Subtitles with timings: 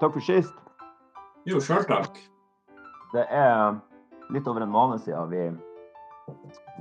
[0.00, 0.54] takk for sist.
[1.46, 2.18] Jo, sjøl takk.
[3.14, 3.78] Det er
[4.34, 5.44] litt over en måned siden vi,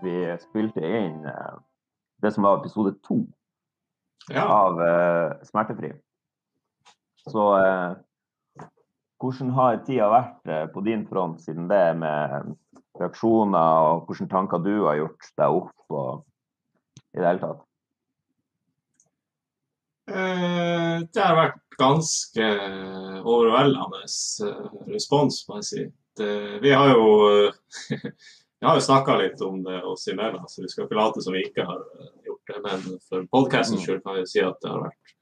[0.03, 1.57] vi spilte inn eh,
[2.23, 3.21] det som var episode to
[4.33, 4.41] Ja.
[4.49, 5.91] av uh, Smertefri.
[7.29, 7.93] Så uh,
[9.21, 12.55] hvordan har tida vært uh, på din front siden det, med
[12.97, 16.25] reaksjoner og hvilke tanker du har gjort deg opp og
[17.13, 17.61] i det hele tatt?
[20.05, 22.49] Det har vært ganske
[23.25, 25.85] overveldende eh, respons, må jeg si.
[26.15, 26.31] Det,
[26.63, 27.07] vi har jo
[28.59, 31.35] vi har jo snakka litt om det oss imellom, så vi skal ikke late som
[31.35, 32.61] vi ikke har eh, gjort det.
[32.67, 35.13] Men for podkastens skyld kan vi si at det har vært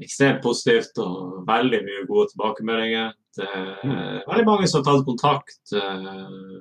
[0.00, 3.12] ekstremt positivt og veldig mye gode tilbakemeldinger.
[3.36, 6.60] Det er veldig mange som har tatt kontakt eh,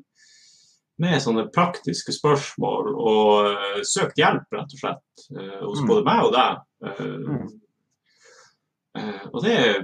[0.99, 5.87] med sånne praktiske spørsmål og eh, søkt hjelp, rett og slett, eh, hos Mm.
[5.87, 7.59] både meg og deg.
[8.99, 9.79] Eh, eh, og det er,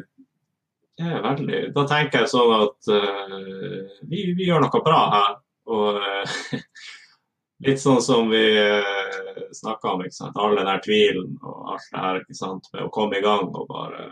[0.99, 5.33] det er veldig Da tenker jeg sånn at uh, vi, vi gjør noe bra her.
[5.71, 6.37] Og uh,
[7.67, 10.39] litt sånn som vi uh, snakka om, ikke sant.
[10.39, 12.71] All den der tvilen og alt det her, ikke sant.
[12.73, 14.09] Med å komme i gang og bare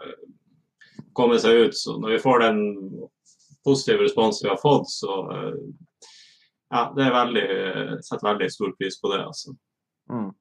[1.17, 1.77] komme seg ut.
[1.77, 2.61] Så når vi får den
[3.63, 5.57] positive responsen vi har fått, så uh,
[6.73, 7.49] ja, det er veldig,
[8.01, 9.51] setter veldig stor pris på det, altså.
[10.09, 10.31] Mm.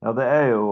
[0.00, 0.64] Ja, det er jo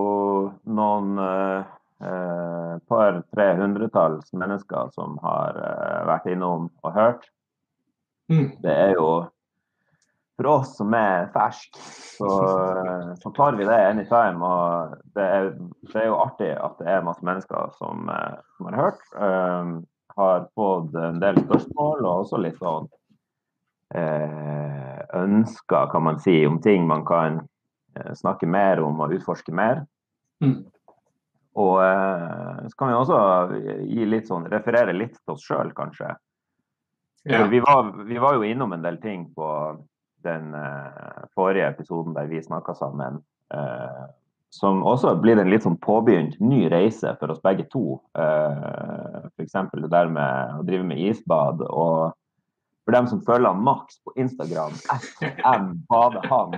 [0.72, 7.28] noen eh, eh, par tre hundretalls mennesker som har eh, vært innom og hørt.
[8.28, 8.52] Mm.
[8.62, 9.10] Det er jo
[10.38, 12.30] for oss som er ferske, så,
[12.78, 14.38] eh, så klarer vi det anytime.
[14.38, 15.52] Og det er,
[15.90, 19.06] det er jo artig at det er masse mennesker som, eh, som har hørt.
[19.18, 19.78] Um,
[20.18, 22.88] har fått en del spørsmål og også litt sånn
[23.94, 27.38] eh, ønsker, kan man si, om ting man kan
[27.94, 29.84] eh, snakke mer om og utforske mer.
[30.42, 30.64] Mm.
[31.58, 33.20] Og eh, så kan vi også
[34.08, 36.12] litt sånn, referere litt til oss sjøl, kanskje.
[37.28, 37.44] Ja.
[37.50, 39.48] Vi, var, vi var jo innom en del ting på
[40.26, 43.22] den eh, forrige episoden der vi snakka sammen.
[43.54, 44.06] eh,
[44.50, 47.98] som også blir en litt sånn påbegynt ny reise for oss begge to.
[48.16, 49.58] Uh, F.eks.
[49.74, 51.60] det der med å drive med isbad.
[51.68, 52.14] Og
[52.88, 56.56] for dem som følger Max på Instagram, FM bader han.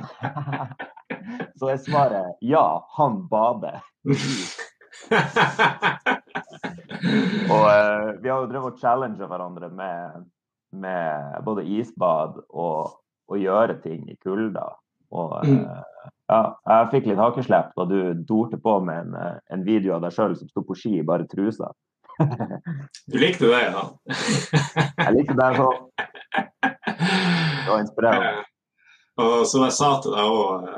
[1.59, 3.83] Så er svaret ja, han bader.
[7.51, 10.27] Og uh, vi har jo drevet og challenga hverandre med,
[10.77, 13.01] med både isbad og
[13.31, 14.67] å gjøre ting i kulda.
[15.11, 16.41] Og eh, ja,
[16.71, 20.15] jeg fikk litt hakeslepp da du dorte på med en, eh, en video av deg
[20.15, 21.73] sjøl som sto på ski i bare trusa.
[23.11, 23.85] Du likte det, ja?
[25.07, 25.79] Jeg likte det sånn.
[26.61, 28.45] Det var inspirerende.
[29.21, 30.69] Og som jeg sa til deg òg,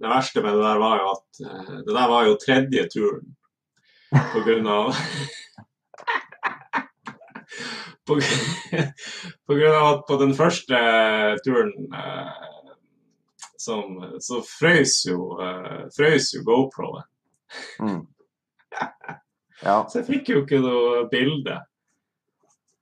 [0.00, 1.40] det verste med det der var jo at
[1.86, 3.26] det der var jo tredje turen.
[4.10, 4.94] På grunn av
[8.06, 8.16] på,
[9.46, 10.78] på grunn av at på den første
[11.44, 12.46] turen eh,
[13.60, 17.06] som, så frøs jo, eh, frøs jo GoPro-en.
[17.86, 18.00] Mm.
[19.60, 19.82] Ja.
[19.92, 21.58] Så jeg fikk jo ikke noe bilde.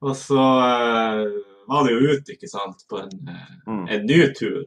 [0.06, 1.22] Og så eh,
[1.66, 3.80] var det jo ute, ikke sant, på en, eh, Mm.
[3.90, 4.60] en ny tur.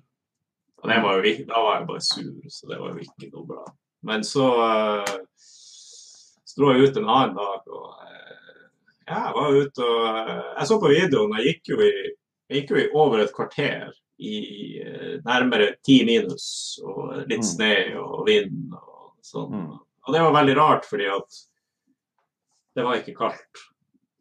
[0.83, 3.45] Og det var jo, da var jeg bare sur, så det var jo ikke noe
[3.47, 3.63] bra.
[4.03, 5.13] Men så, uh,
[6.51, 8.63] så dro jeg ut en annen dag, og eh,
[9.07, 11.91] ja, jeg var ute og eh, Jeg så på videoen, jeg gikk jo i,
[12.51, 13.91] gikk jo i over et kvarter
[14.21, 14.35] i
[14.83, 16.49] eh, nærmere ti minus,
[16.85, 17.47] og litt Mm.
[17.53, 17.73] snø
[18.03, 19.49] og vind og sånn.
[19.55, 19.79] Mm.
[20.07, 21.39] Og det var veldig rart, fordi at
[22.75, 23.63] det var ikke kaldt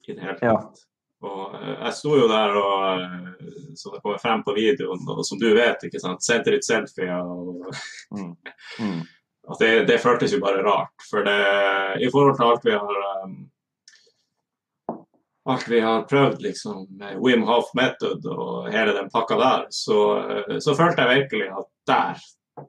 [0.08, 0.54] i det hele Ja.
[0.56, 0.86] tatt.
[1.22, 5.38] Og eh, jeg sto jo der og så det kommer frem på videoen, og som
[5.38, 7.20] du vet, ikke sant, sendte litt selfier.
[7.20, 7.68] og
[8.16, 8.36] Mm.
[8.80, 9.02] Mm.
[9.50, 10.94] At det, det føltes jo bare rart.
[11.10, 11.38] For det,
[12.04, 13.38] i forhold til alt vi har um,
[15.50, 20.02] alt vi har prøvd, liksom, med Wim Hof Method og hele den pakka der, så,
[20.20, 22.20] eh, så følte jeg virkelig at der,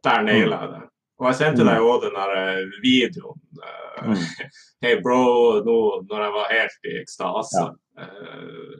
[0.07, 0.81] der naila jeg det.
[1.21, 3.41] Og jeg sendte deg òg den der eh, videoen.
[3.59, 4.15] Uh, Mm.
[4.81, 5.21] Hei, bro,
[5.65, 5.77] nå
[6.09, 7.65] når jeg var helt i ekstase.
[8.01, 8.77] Eh,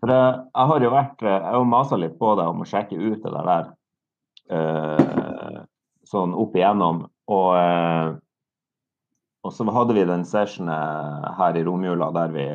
[0.00, 3.24] For jeg, har jo vært Jeg har masa litt på deg om å sjekke ut
[3.24, 3.70] det der
[4.52, 5.33] eh,
[6.10, 7.04] sånn opp igjennom.
[7.32, 8.14] Og, eh,
[9.44, 12.48] og så hadde vi den sessionen her i romjula der vi,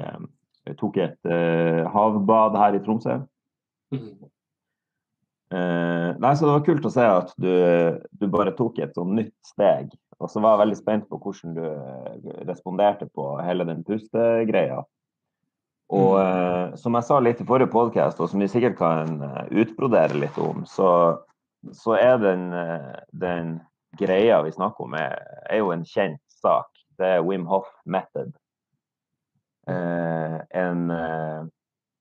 [0.68, 3.22] vi tok et eh, havbad her i Tromsø.
[5.50, 7.50] Eh, nei, så Det var kult å se at du,
[8.22, 9.90] du bare tok et sånn nytt steg.
[10.20, 14.84] Og så var jeg veldig spent på hvordan du eh, responderte på hele den pustegreia.
[15.90, 19.46] Og uh, som jeg sa litt i forrige podkast, og som vi sikkert kan eh,
[19.64, 21.18] utbrodere litt om, så,
[21.76, 23.60] så er den, eh, den
[24.00, 25.18] greia vi snakker om, er,
[25.50, 26.68] er jo en kjent sak.
[27.00, 28.34] det er Wim Hof Method.
[29.72, 31.48] Eh, en eh,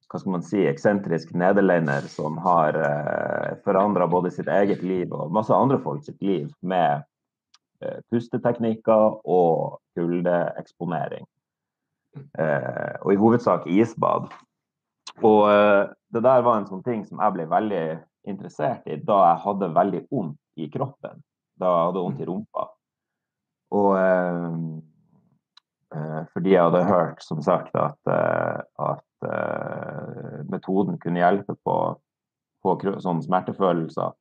[0.08, 5.34] hva skal man si, eksentrisk nederlender som har eh, forandra både sitt eget liv og
[5.36, 7.04] masse andre folk sitt liv med
[7.84, 11.28] eh, pusteteknikker og kuldeeksponering.
[12.16, 14.32] Eh, og i hovedsak isbad.
[15.22, 15.84] Og eh,
[16.14, 17.84] det der var en sånn ting som jeg ble veldig
[18.28, 21.22] interessert i da jeg hadde veldig vondt i kroppen.
[21.58, 22.68] Da jeg hadde vondt i rumpa.
[23.78, 24.60] Og eh,
[25.94, 31.76] Eh, fordi jeg hadde hørt som sagt at, eh, at eh, metoden kunne hjelpe på,
[32.64, 34.12] på sånne smertefølelser.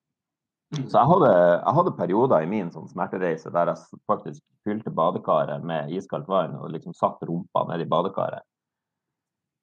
[0.75, 0.85] Mm.
[0.87, 5.63] Så jeg hadde, jeg hadde, perioder i min sånn smertereise der jeg faktisk fylte badekaret
[5.63, 8.47] med iskaldt vann og liksom satt rumpa ned i badekaret.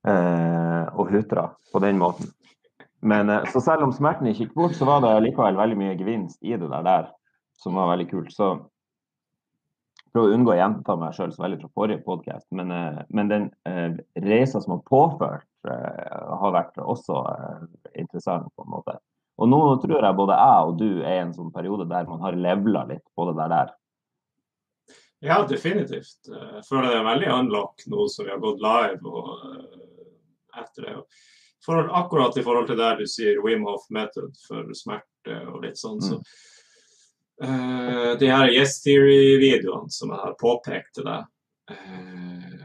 [0.04, 2.28] Eh, og hutra på den måten.
[3.04, 6.38] Men, så selv om smerten ikke gikk bort, så var det likevel veldig mye gevinst
[6.40, 7.10] i det der,
[7.60, 8.32] som var veldig kult.
[8.32, 8.54] Så
[10.14, 13.30] prøv å unngå å gjenta meg sjøl så veldig fra forrige podkast, men, eh, men,
[13.32, 17.64] den eh, reisa som har påført, eh, har vært også eh,
[18.04, 18.96] interessant på en måte.
[19.42, 22.22] Og nå tror jeg både jeg og du er i en sånn periode der man
[22.22, 23.50] har levela litt på det der.
[23.50, 23.74] der.
[25.24, 26.28] Ja, definitivt.
[26.28, 29.32] Jeg føler det er veldig unlock nå som vi har gått live og
[30.54, 30.94] etter det.
[31.64, 35.80] For, akkurat i forhold til der du sier Wim Hof Method for smerte og litt
[35.80, 36.10] sånn, mm.
[36.10, 36.20] så
[37.42, 41.24] Uh, de her Yes Theory-videoene som jeg har påpekt til deg
[41.72, 42.60] uh,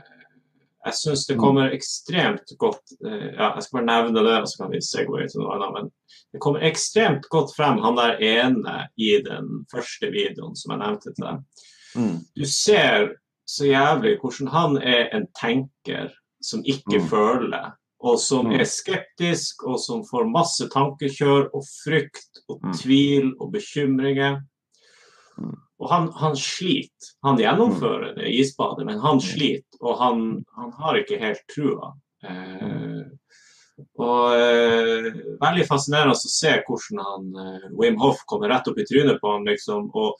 [0.85, 4.61] Jeg syns det kommer ekstremt godt uh, ja, Jeg skal bare nevne det, og så
[4.61, 5.73] kan vi segway til noe annet.
[5.73, 5.89] Men
[6.29, 11.15] det kommer ekstremt godt frem han der ene i den første videoen som jeg nevnte
[11.17, 11.65] til deg.
[11.97, 12.15] Mm.
[12.37, 13.09] Du ser
[13.49, 16.13] så jævlig hvordan han er en tenker
[16.45, 17.09] som ikke mm.
[17.09, 18.55] føler og som mm.
[18.59, 22.73] er skeptisk, og som får masse tankekjør og frykt og mm.
[22.79, 24.39] tvil og bekymringer.
[25.79, 27.13] Og han, han, sliter.
[27.23, 29.79] Han gjennomfører det isbadet, men han sliter.
[29.79, 30.25] Og han,
[30.57, 31.93] han har ikke helt trua.
[32.27, 33.03] Eh,
[33.99, 35.07] og eh,
[35.39, 39.31] Veldig fascinerende å se hvordan han, eh, Wim Hoff kommer rett opp i trynet på
[39.31, 40.19] ham liksom, og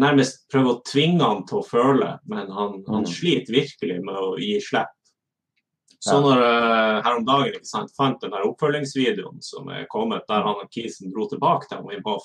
[0.00, 3.10] nærmest prøver å tvinge han til å føle, men han, han mm.
[3.10, 4.92] sliter virkelig med å gi slipp.
[6.00, 10.24] Så når jeg her om dagen ikke sant, fant den der oppfølgingsvideoen som er kommet,
[10.30, 12.24] der han og Kisen dro tilbake til Wim Hoff,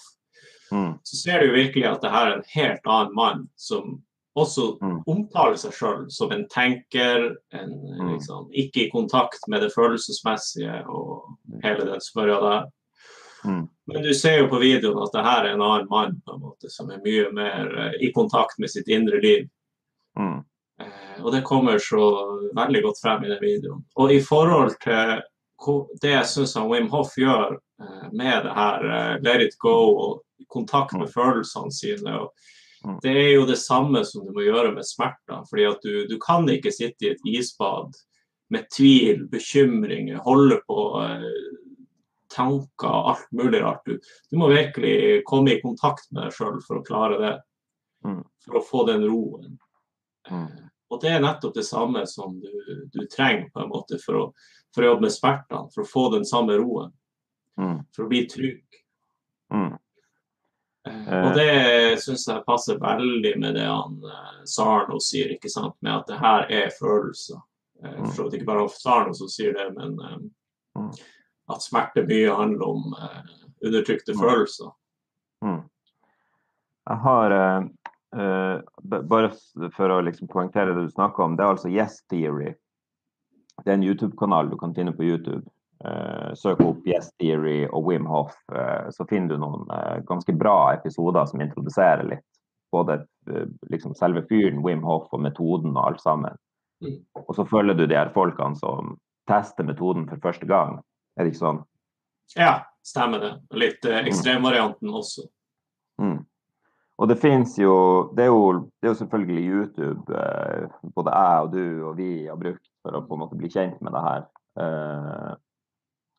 [0.72, 0.94] Mm.
[1.04, 4.00] så ser du virkelig at det her er en helt annen mann som
[4.36, 4.98] også mm.
[5.08, 8.10] omtaler seg sjøl som en tenker, en, mm.
[8.16, 12.66] liksom, ikke i kontakt med det følelsesmessige og hele den smørja der.
[13.46, 13.62] Mm.
[13.94, 16.44] Men du ser jo på videoen at det her er en annen mann på en
[16.44, 19.48] måte, som er mye mer uh, i kontakt med sitt indre liv.
[20.20, 20.42] Mm.
[20.82, 22.04] Uh, og det kommer så
[22.58, 23.86] veldig godt frem i den videoen.
[23.96, 25.22] Og i forhold til
[26.04, 28.90] det jeg syns Wim Hoff gjør uh, med det her
[29.24, 31.14] let it go og kontakt med mm.
[31.14, 32.18] følelsene sine.
[32.86, 33.00] mm.
[33.04, 35.44] det er jo det samme som du må gjøre med smerter.
[35.50, 37.96] fordi at du, du kan ikke sitte i et isbad
[38.50, 41.30] med tvil, bekymringer, holde på eh,
[42.36, 43.82] tanker, alt mulig rart.
[43.86, 44.00] Du,
[44.30, 47.36] du, må virkelig komme i kontakt med deg sjøl for å klare det.
[48.06, 48.22] Mm.
[48.46, 49.56] For å få den roen.
[50.32, 50.46] Eh,
[50.90, 52.52] og det er nettopp det samme som du,
[52.94, 54.26] du trenger på en måte for å,
[54.76, 55.72] for å, jobbe med smertene.
[55.74, 56.94] For å få den samme roen.
[57.96, 58.82] For å bli trygg.
[59.54, 59.74] Mm.
[60.86, 65.96] Og det syns jeg passer veldig med det han eh, Sarno sier, ikke sant, med
[65.96, 67.40] at det her er følelser.
[67.82, 68.12] Eh, mm.
[68.14, 70.28] For ikke bare Sarno som sier det, men um,
[70.78, 70.92] mm.
[71.54, 72.94] at smerte mye handler om
[73.66, 74.22] undertrykte mm.
[74.22, 74.76] følelser.
[76.86, 77.66] Jeg har uh,
[78.16, 79.32] Bare
[79.76, 82.54] for å liksom poengtere det du snakker om, det er altså Yes Theory.
[83.64, 85.44] Det er en YouTube-kanal du kan finne på YouTube.
[85.86, 89.68] Uh, søk opp Yes Theory og Wim Hoff, uh, så finner du noen
[90.08, 92.24] ganske bra episoder som introduserer litt
[92.72, 93.02] både
[93.72, 96.36] liksom selve fyren, Wim Hoff og metoden og alt sammen.
[96.84, 96.98] Mm.
[97.26, 98.96] Og så følger du de her folkene som
[99.30, 100.80] tester metoden for første gang.
[101.16, 101.62] Er det ikke sånn?
[102.36, 103.32] Ja, stemmer det.
[103.56, 105.28] Litt ekstremvarianten også.
[106.96, 107.76] Og det fins jo
[108.16, 110.20] det, jo det er jo selvfølgelig YouTube
[110.96, 113.82] både jeg og du og vi har brukt for å på en måte bli kjent
[113.84, 114.30] med det her.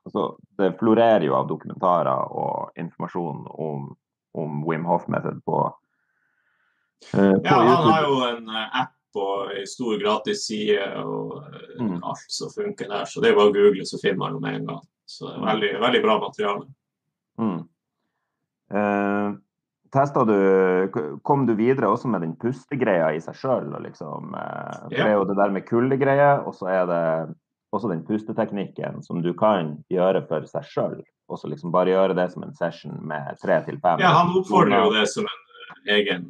[0.07, 3.89] Altså, det florerer jo av dokumentarer og informasjon om,
[4.39, 5.63] om Wim Hoff-method på,
[7.11, 11.41] eh, på Ja, han har jo en uh, app og ei stor gratisside og
[11.81, 11.97] mm.
[12.05, 13.09] alt som funker der.
[13.11, 14.85] Så det er bare å google, så finner man det med en gang.
[15.09, 16.69] Så det er veldig, veldig bra materiale.
[17.41, 17.59] Mm.
[19.93, 23.69] Du, kom du videre også med den pustegreia i seg sjøl?
[23.85, 24.37] Liksom.
[24.91, 27.03] Det er jo det der med kuldegreier, og så er det
[27.77, 30.99] også den pusteteknikken som du kan gjøre for seg sjøl.
[31.29, 34.03] Og så liksom bare gjøre det som en session med tre til fem.
[34.03, 35.41] Ja, han oppfordrer jo det som en
[35.89, 36.29] eh, egen,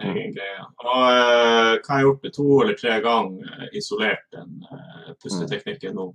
[0.00, 0.62] egen greie.
[0.84, 5.98] Og uh, hva har jeg gjort det to eller tre ganger isolert den uh, pusteteknikken
[5.98, 6.08] nå.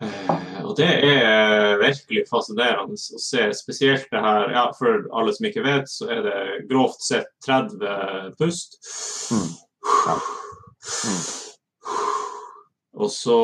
[0.00, 3.48] Uh, og det er virkelig fascinerende å se.
[3.56, 6.38] Spesielt det her ja, For alle som ikke vet, så er det
[6.70, 8.80] grovt sett 30 pust.
[9.34, 9.50] Mm.
[10.06, 10.16] Ja.
[11.04, 11.20] Mm.
[13.00, 13.40] Og så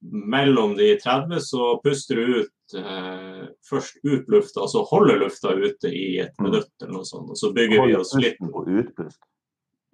[0.00, 5.54] mellom de 30 så puster du ut eh, først ut lufta, og så holder lufta
[5.56, 6.46] ute i et mm.
[6.46, 7.32] minutt eller noe sånt.
[7.32, 9.20] Og så bygger holder vi oss litt Holder pusten på utpust?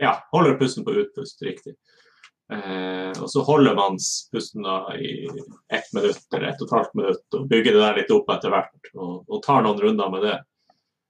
[0.02, 1.76] Ja, holder pusten på utpust, riktig.
[2.52, 3.96] Eh, og så holder man
[4.32, 5.26] pusten da i
[5.72, 8.54] ett minutt eller ett og et halvt minutt og bygger det der litt opp etter
[8.54, 8.92] hvert.
[8.94, 10.36] Og, og tar noen runder med det.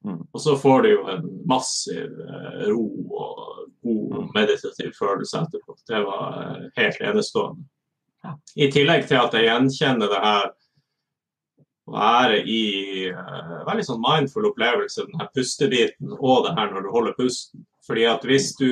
[0.07, 0.23] Mm.
[0.33, 2.85] Og så får du jo en massiv eh, ro
[3.21, 3.41] og
[3.85, 4.29] god mm.
[4.35, 5.77] meditativ følelse etterpå.
[5.89, 7.67] Det var eh, helt enestående.
[8.59, 10.49] I tillegg til at jeg gjenkjenner det her
[11.87, 12.63] å være i
[13.15, 17.63] uh, veldig sånn mindful opplevelse, den her pustebiten og det her når du holder pusten.
[17.87, 18.71] Fordi at hvis du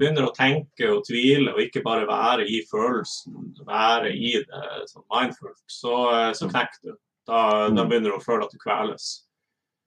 [0.00, 5.04] begynner å tenke og tvile og ikke bare være i følelsen, være i det sånn
[5.12, 5.96] mindfullt, så,
[6.36, 6.94] så knekker du.
[7.28, 7.88] Da, da, mm.
[7.90, 9.10] begynner du å føle at du kveles.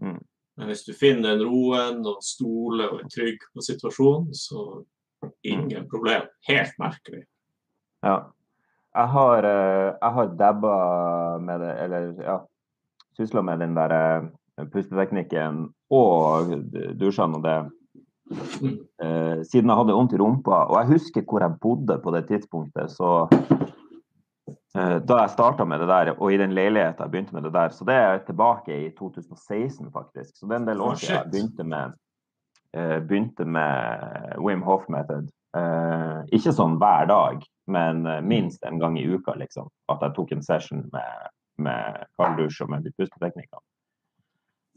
[0.03, 0.19] Mm.
[0.59, 4.83] Men hvis du finner den roen og stoler og er trygg på situasjonen, så
[5.41, 6.29] ingen problem.
[6.45, 7.23] Helt merkelig.
[8.05, 8.19] Ja.
[8.91, 10.77] Jeg har, eh, jeg har dabba
[11.39, 12.37] med det, eller ja,
[13.17, 16.51] sysla med den der eh, pusteteknikken og
[16.99, 17.59] dusjene og det
[18.31, 20.63] eh, siden jeg hadde vondt i rumpa.
[20.69, 22.91] Og jeg husker hvor jeg bodde på det tidspunktet.
[22.91, 27.43] så uh, Da jeg starta med det der, og i den leiligheten jeg begynte med
[27.43, 27.69] det der.
[27.69, 30.37] Så det er tilbake i 2016, faktisk.
[30.37, 31.93] Så det er en del år siden jeg begynte med,
[32.77, 35.29] uh, begynte med Wim Hoff Method.
[36.31, 39.65] Ikke sånn hver dag, men minst en gang i uka, liksom.
[39.91, 41.25] At jeg tok en session med,
[41.59, 43.59] med kalddusj og med de pusteteknikkene.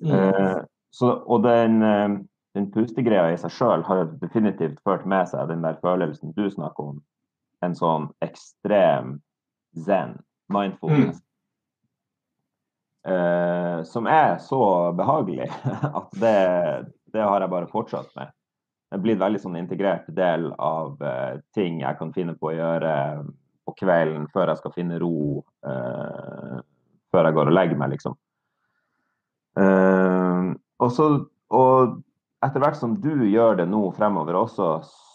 [0.03, 0.67] Mm.
[0.91, 1.79] Så, og den
[2.55, 6.95] den pustegreia i seg sjøl har definitivt ført med seg den der følelsen du snakker
[6.95, 7.01] om.
[7.67, 9.19] En sånn ekstrem
[9.75, 10.19] zen,
[10.53, 11.19] mindfulness.
[11.19, 11.31] Mm.
[13.05, 14.63] Uh, som er så
[14.97, 15.51] behagelig
[15.99, 16.39] at det,
[17.13, 18.31] det, har jeg bare fortsatt med.
[18.89, 22.55] Det er blitt veldig sånn integrert del av uh, ting jeg kan finne på å
[22.55, 22.95] gjøre
[23.65, 25.43] på kvelden før jeg skal finne ro.
[25.67, 26.63] Uh,
[27.13, 28.17] før jeg går og legger meg, liksom.
[29.55, 31.05] og så
[31.55, 31.93] og
[32.45, 34.69] etter hvert som du gjør det nå fremover også,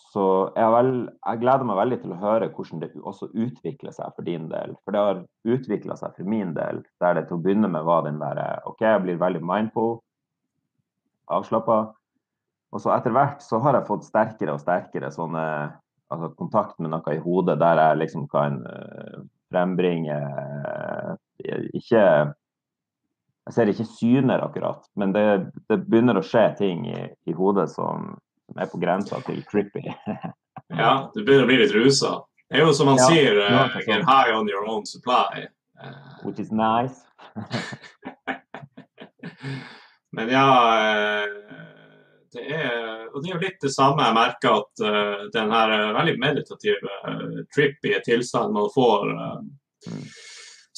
[0.10, 0.24] så
[0.56, 4.26] jeg, vel, jeg, gleder meg veldig til å høre hvordan det også utvikler seg for
[4.26, 4.74] din del.
[4.82, 8.08] For det har utvikla seg for min del, der det til å begynne med var
[8.08, 10.00] den der OK, jeg blir veldig mindful,
[11.30, 11.80] avslappa.
[12.74, 15.46] Og så etter hvert så har jeg fått sterkere og sterkere sånne
[16.10, 19.22] altså kontakt med noe i hodet der jeg liksom kan uh,
[19.54, 21.14] frembringe uh,
[21.78, 22.02] Ikke
[23.50, 25.26] jeg ser ikke syner akkurat, men det,
[25.72, 28.12] det begynner å skje ting i, i hodet som,
[28.46, 29.82] som, er på grensa til trippy.
[30.82, 32.20] ja, det begynner å bli litt rusa.
[32.46, 35.48] Det er jo som man ja, sier, uh, get high on your own supply.
[35.82, 37.02] Uh, Which is nice.
[40.16, 41.26] men ja uh,
[42.34, 45.74] det er, og det er jo litt det samme jeg merker at uh, den her
[45.98, 49.40] veldig meditative, uh, trippy tilstanden man får uh,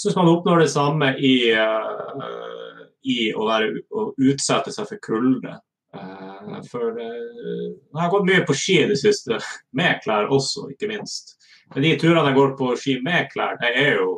[0.01, 5.57] syns man oppnår det samme i, uh, i å, være, å, utsette seg for kulde.
[5.95, 9.39] Uh, for jeg har gått mye på ski i det siste,
[9.77, 11.37] med klær også, ikke minst.
[11.75, 14.09] Men de turene jeg går på ski med klær, det er jo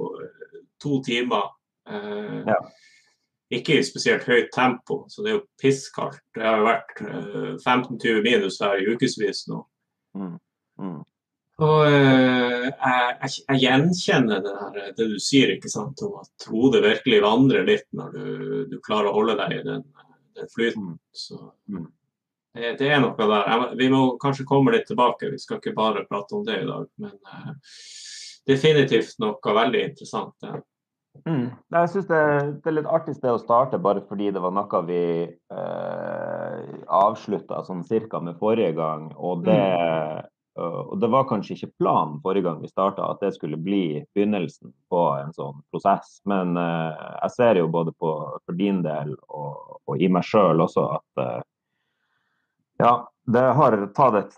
[0.81, 1.51] to timer.
[1.83, 2.55] Ja.
[3.53, 6.21] Ikke i spesielt høyt tempo, så det er jo pisskaldt.
[6.33, 7.01] Det har jo vært
[7.61, 9.59] 15-20 minus her i ukevis nå.
[10.17, 10.37] Mm.
[10.81, 11.01] Mm.
[11.63, 16.83] Og uh, jeg, jeg, gjenkjenner det, der, det, du sier, ikke sant, om at hodet
[16.83, 18.25] virkelig vandrer litt når du,
[18.73, 19.85] du klarer å holde deg i den,
[20.39, 20.93] den flyten.
[20.95, 20.99] Mm.
[21.23, 21.39] Så
[21.71, 21.87] mm.
[22.57, 23.69] det, det, er noe der.
[23.79, 26.89] Vi må kanskje komme litt tilbake, vi skal ikke bare prate om det i dag.
[27.03, 27.55] Men uh,
[28.49, 30.35] definitivt noe veldig interessant.
[30.43, 30.59] Ja.
[31.29, 31.51] Mm.
[31.69, 32.19] Jeg syns det,
[32.63, 37.61] det, er litt artig sted å starte, bare fordi det var noe vi eh, avslutta
[37.67, 39.11] sånn cirka med forrige gang.
[39.13, 40.32] Og det, mm.
[40.55, 44.69] Og Det var kanskje ikke planen forrige gang vi starta at det skulle bli begynnelsen
[44.89, 46.19] på en sånn prosess.
[46.29, 46.93] Men uh,
[47.23, 48.11] jeg ser jo både på,
[48.45, 51.41] for din del og, og i meg sjøl også at uh,
[52.83, 52.93] ja,
[53.33, 54.37] det har tatt et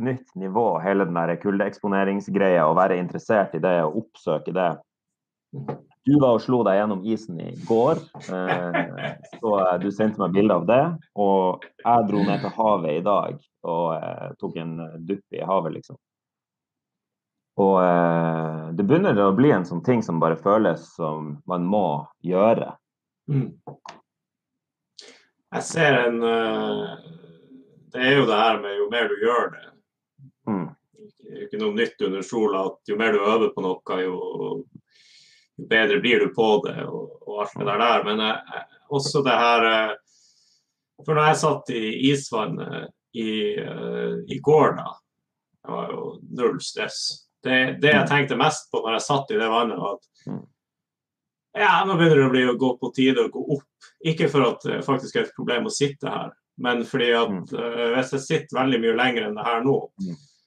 [0.00, 2.64] nytt nivå, hele den der kuldeeksponeringsgreia.
[2.66, 4.70] Å være interessert i det og oppsøke det.
[6.04, 9.04] Du var og slo deg gjennom isen i går, eh,
[9.40, 10.82] så du sendte meg bilde av det.
[11.16, 14.74] Og jeg dro ned til havet i dag og eh, tok en
[15.08, 15.96] dupp i havet, liksom.
[17.64, 21.86] Og eh, det begynner å bli en sånn ting som bare føles som man må
[22.26, 22.74] gjøre.
[23.32, 23.48] Mm.
[25.54, 26.20] Jeg ser en
[27.94, 29.70] det er jo det her med jo mer du gjør det
[30.44, 30.66] Mm.
[31.24, 34.16] Det ikke noe nytt under sola at jo mer du øver på noe, jo,
[35.58, 37.78] jo bedre blir du på det og, og alt det der.
[37.78, 38.04] der.
[38.04, 39.92] Men jeg, jeg, også det her eh,
[41.04, 44.92] For når jeg satt i isvannet i, eh, i går, da,
[45.64, 46.04] det var jo
[46.38, 47.00] null stress.
[47.44, 50.40] Det, det jeg tenkte mest på når jeg satt i det vannet, var at Mm.
[51.58, 53.88] ja, nå begynner det å bli å gå på tide å gå opp.
[54.08, 56.30] Ikke for at det faktisk er et problem å sitte her,
[56.64, 57.42] men fordi at Mm.
[57.58, 59.76] eh, hvis jeg sitter veldig mye lenger enn det her nå,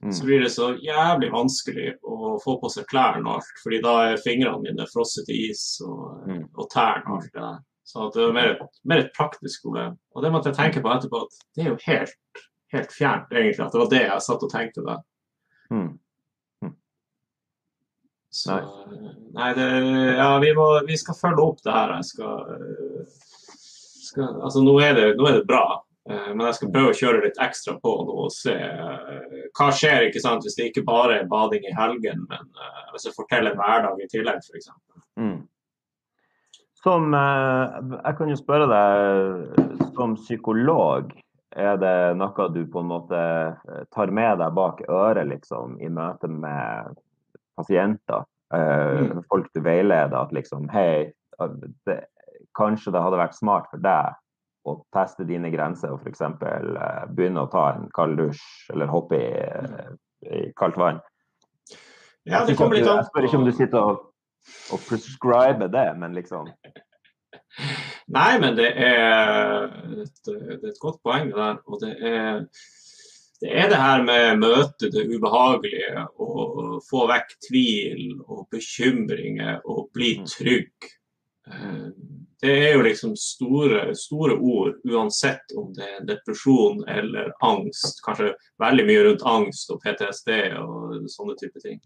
[0.04, 0.12] Mm.
[0.14, 3.94] så blir det så jævlig vanskelig å få på seg klærne og alt, fordi da
[4.12, 6.44] er fingrene mine frosset i is og, Mm.
[6.54, 7.58] og tærne og alt det der.
[7.88, 9.98] Så det er mer, mer et praktisk problem.
[10.14, 12.44] Og det måtte jeg tenke på etterpå, at det er jo helt,
[12.76, 15.02] helt fjernt egentlig, at det var det jeg satt og tenkte der.
[15.72, 15.98] Mm.
[18.38, 18.54] Så
[19.34, 19.68] nei, det,
[20.18, 21.94] ja, vi, må, vi skal følge opp det her.
[21.96, 23.08] Jeg skal, eh,
[24.12, 25.64] skal Altså, nå er, det, nå er det bra.
[26.10, 29.68] Eh, Men jeg skal prøve å kjøre litt ekstra på nå og se eh, hva
[29.76, 33.18] skjer ikke sant, hvis det ikke bare er bading i helgen, men eh, hvis jeg
[33.18, 34.72] forteller en hverdag i tillegg, f.eks.
[35.18, 35.38] Mm.
[36.78, 41.10] Som Jeg kan jo spørre deg, som psykolog,
[41.58, 43.22] er det noe du på en måte
[43.92, 46.94] tar med deg bak øret liksom, i møte med
[47.58, 48.28] pasienter?
[48.54, 49.26] Mm.
[49.28, 51.10] Folk du veileder at liksom Hei,
[51.90, 51.98] det,
[52.56, 54.16] kanskje det hadde vært smart for deg
[54.68, 56.22] å teste dine grenser og f.eks.
[56.22, 59.94] Uh, begynne å ta en kald dusj eller hoppe i, eh,
[60.28, 61.00] i kaldt vann?
[62.28, 64.02] Ja, det kommer litt an Jeg spør ikke om du sitter og,
[64.76, 66.50] og prescriber det, men liksom
[68.18, 69.68] Nei, men det er
[70.04, 71.58] et, det er et godt poeng det der.
[71.68, 72.46] Og det er,
[73.44, 79.90] det er det her med møte det ubehagelige og få vekk tvil og bekymringer og
[79.96, 80.30] bli Mm.
[80.32, 80.88] trygg.
[81.48, 81.90] Eh,
[82.42, 88.04] Det er jo liksom store, store ord, uansett om det er depresjon eller angst.
[88.06, 91.82] Kanskje veldig mye rundt angst og PTSD og sånne type ting.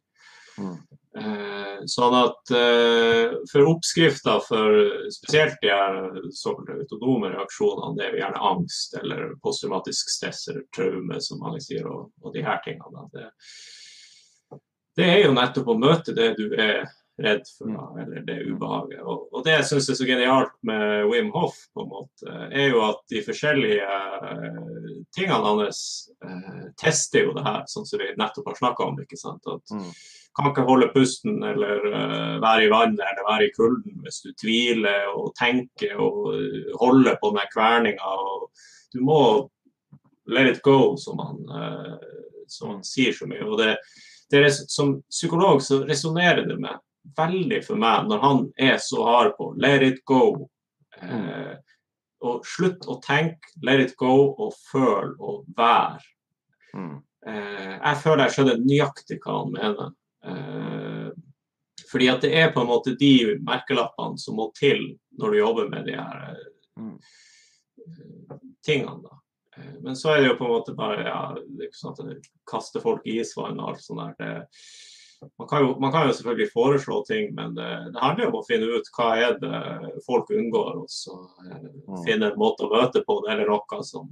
[0.60, 0.76] mm.
[1.12, 4.78] Eh, sånn at eh, for oppskrifter for
[5.12, 5.98] spesielt de her
[6.32, 11.60] såkalte autonome reaksjonene, det er jo gjerne angst eller posttraumatisk stress eller traume, som mange
[11.64, 13.04] sier, og, og de her tingene.
[13.12, 13.28] Det,
[15.02, 16.86] det er jo nettopp å møte det du er
[17.24, 19.02] redd for, da, eller det ubehaget.
[19.02, 22.72] Og, og det jeg syns er så genialt med Wim Hoff, på en måte, er
[22.74, 24.00] jo at de forskjellige
[24.32, 25.84] eh, tingene hans
[26.26, 29.00] eh, tester jo det her, sånn som vi nettopp har snakka om.
[29.04, 29.48] ikke sant?
[29.48, 29.92] At Mm.
[30.36, 34.30] kan ikke holde pusten eller uh, være i vannet eller være i kulden hvis du
[34.40, 36.30] tviler og tenker og
[36.80, 38.14] holder på den kverninga.
[38.94, 39.50] Du må
[40.32, 41.98] let it go, som han, uh,
[42.48, 43.44] som han sier så mye.
[43.44, 43.76] og det,
[44.32, 46.80] det Som psykolog så resonnerer det med
[47.18, 50.50] veldig for meg når han er så hard på let it go.
[51.02, 51.56] Eh,
[52.22, 56.04] og slutt å tenke, let it go, og føl og vær.
[56.78, 57.00] Mm.
[57.26, 59.92] Eh, jeg føler jeg skjønner nøyaktig hva han mener.
[60.24, 61.10] Eh,
[61.92, 65.70] fordi at det er på en måte de merkelappene som må til når du jobber
[65.74, 66.38] med de her
[66.78, 66.94] Mm.
[67.82, 69.02] eh, tingene.
[69.04, 69.18] da.
[69.58, 72.00] Eh, Men så er det jo på en måte bare ja, det er ikke sånn
[72.16, 74.46] at kaster folk i isvann og alt sånt der.
[74.46, 74.48] Det,
[75.38, 78.40] man, kan jo, man kan jo selvfølgelig foreslå ting, men det, det handler jo om
[78.40, 79.60] å finne ut hva er det
[80.06, 82.04] folk unngår, og så eh, Mm.
[82.06, 84.10] finne en måte å møte på det, eller noe som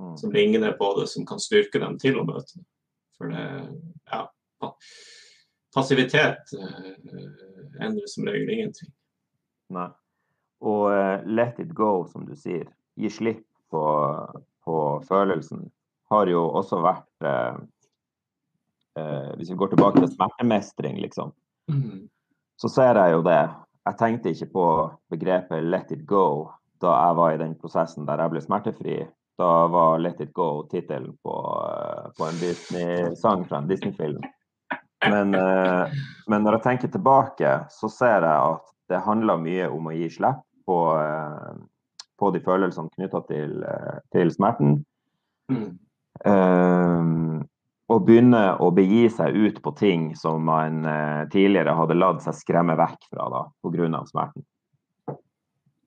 [0.00, 0.16] Mm.
[0.16, 2.64] som ligner på det, som kan styrke dem til å møte det.
[3.18, 3.46] For det,
[4.12, 4.20] ja,
[5.74, 8.92] passivitet eh, endrer som regel ingenting.
[9.74, 9.88] Nei.
[10.62, 13.82] Og uh, let it go, som du sier, gi slipp på,
[14.64, 14.76] på
[15.08, 15.66] følelsen,
[16.10, 17.58] har jo også vært eh,
[18.98, 21.32] eh, Hvis vi går tilbake til smertemestring, liksom,
[22.58, 23.42] så ser jeg jo det.
[23.86, 24.64] Jeg tenkte ikke på
[25.10, 26.50] begrepet 'let it go'
[26.82, 28.96] da jeg var i den prosessen der jeg ble smertefri.
[29.38, 31.34] Da var 'Let it go' tittelen på,
[31.70, 34.20] eh, på en Disney-sang fra en Disney-film.
[35.08, 35.86] Men, eh,
[36.26, 40.08] men når jeg tenker tilbake, så ser jeg at det handler mye om å gi
[40.10, 41.54] slipp på, eh,
[42.18, 44.84] på de følelsene knytta til, eh, til smerten.
[45.50, 45.78] Mm.
[46.24, 47.44] Eh,
[47.88, 52.36] og begynne å begi seg ut på ting som man eh, tidligere hadde latt seg
[52.36, 54.02] skremme vekk fra da, pga.
[54.10, 54.44] smerten.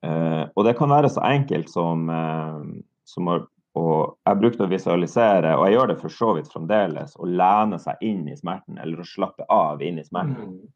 [0.01, 2.61] Eh, og det kan være så enkelt som, eh,
[3.05, 7.13] som å og Jeg brukte å visualisere, og jeg gjør det for så vidt fremdeles,
[7.15, 10.57] å lene seg inn i smerten, eller å slappe av inn i smerten.
[10.57, 10.71] Mm.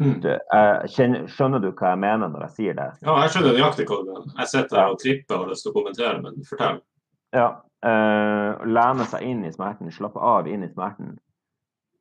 [0.00, 0.14] Mm.
[0.24, 2.88] Du, eh, kjenner, skjønner du hva jeg mener når jeg sier det?
[3.04, 4.32] Ja, jeg skjønner nøyaktig hva du mener.
[4.38, 6.80] Jeg sitter her og tripper og har lyst til å kommentere, men fortell.
[7.36, 7.46] Ja.
[7.82, 11.16] Å lene seg inn i smerten, slappe av inn i smerten,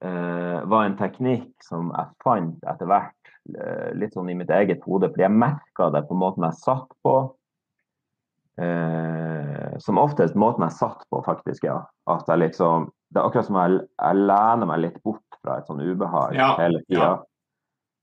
[0.06, 4.84] uh, var en teknikk som jeg fant etter hvert uh, litt sånn i mitt eget
[4.86, 5.10] hode.
[5.10, 7.20] Fordi jeg merka det på måten jeg satt på.
[9.82, 11.80] Som oftest måten jeg satt på, faktisk, ja.
[12.12, 15.70] At jeg liksom Det er akkurat som jeg, jeg lener meg litt bort fra et
[15.72, 17.00] sånn ubehag Ja, hele tida.
[17.00, 17.14] ja.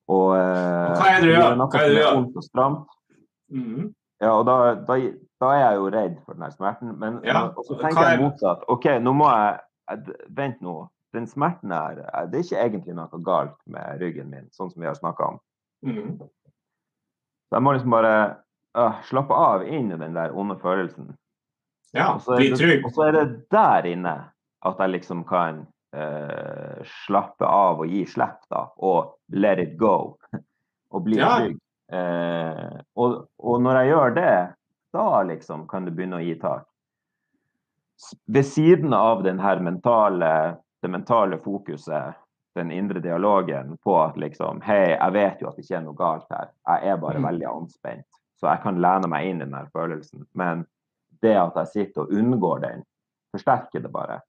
[0.08, 1.54] Og, hva er det du gjør?
[1.60, 2.14] Hva er det du gjør?
[2.16, 2.96] vondt og stramt.
[3.52, 3.88] Mhm.
[4.24, 4.56] Ja, og da,
[4.88, 4.96] da,
[5.40, 6.94] da er jeg jo redd for den smerten.
[6.98, 8.64] Men Ja, så tenker jeg motsatt.
[8.68, 10.78] OK, nå må jeg, jeg Vent nå.
[11.16, 14.88] Den smerten her, det er ikke egentlig noe galt med ryggen min, sånn som vi
[14.90, 15.38] har snakka om.
[15.86, 16.18] Mm.
[17.48, 18.12] Så jeg må liksom bare
[18.76, 21.14] uh, slappe av inn i den der onde følelsen.
[21.96, 22.84] Ja, bli trygg.
[22.84, 23.24] Og så er det
[23.54, 24.14] der inne
[24.68, 25.62] at jeg liksom kan
[25.96, 28.66] uh, slappe av og gi slipp, da.
[28.84, 30.18] Og let it go.
[30.92, 31.38] Og bli Ja.
[31.38, 31.56] trygg.
[31.88, 34.32] Uh, og, og når jeg gjør det,
[34.92, 36.66] da liksom kan det begynne å gi tak.
[38.26, 42.14] Ved siden av mentale, det mentale fokuset,
[42.54, 45.94] den indre dialogen på at liksom Hei, jeg vet jo at det ikke er noe
[45.98, 46.48] galt her.
[46.66, 47.26] Jeg er bare Mm.
[47.26, 48.06] veldig anspent.
[48.40, 50.26] Så jeg kan lene meg inn i den følelsen.
[50.34, 50.66] Men
[51.22, 52.84] det at jeg sitter og unngår den,
[53.34, 54.20] forsterker det bare.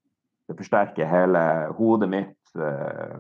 [0.48, 2.36] Det forsterker hele hodet mitt.
[2.56, 3.18] eh,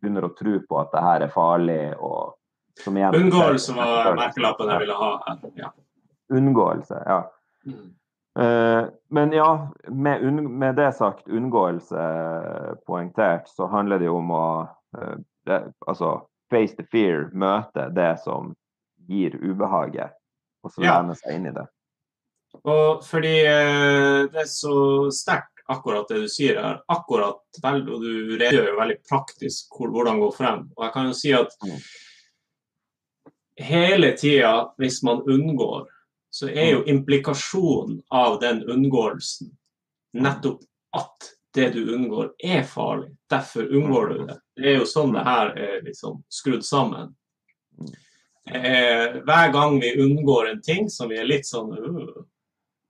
[0.00, 1.94] begynner å tro på at det her er farlig.
[2.00, 2.34] og
[2.78, 5.36] som igjen Unngåelse var merkelappen jeg ville ha.
[5.56, 5.70] Ja.
[6.30, 7.22] Unngåelse, ja.
[7.66, 7.88] Mhm.
[8.38, 12.04] Eh, men ja, med, med det sagt, unngåelse
[12.86, 14.44] poengtert, så handler det jo om å
[14.98, 15.16] eh,
[15.46, 18.54] det, altså, face the fear, møte det som
[19.10, 20.14] gir ubehaget,
[20.62, 21.66] og så lene seg inn i det.
[22.66, 26.80] Og fordi eh, det er så sterkt akkurat det du sier her.
[26.90, 30.64] Akkurat vel, og du redegjør veldig praktisk hvor, hvordan gå frem.
[30.76, 31.78] Og jeg kan jo si at Mm.
[33.60, 35.86] hele tida, hvis man unngår,
[36.30, 39.50] så er jo implikasjonen av den unngåelsen
[40.12, 40.62] nettopp
[40.96, 43.10] at det du unngår, er farlig.
[43.30, 44.36] Derfor unngår du det.
[44.56, 47.16] Det er jo sånn det her er liksom skrudd sammen.
[48.46, 52.22] Eh, hver gang vi unngår en ting som vi er litt sånn uh,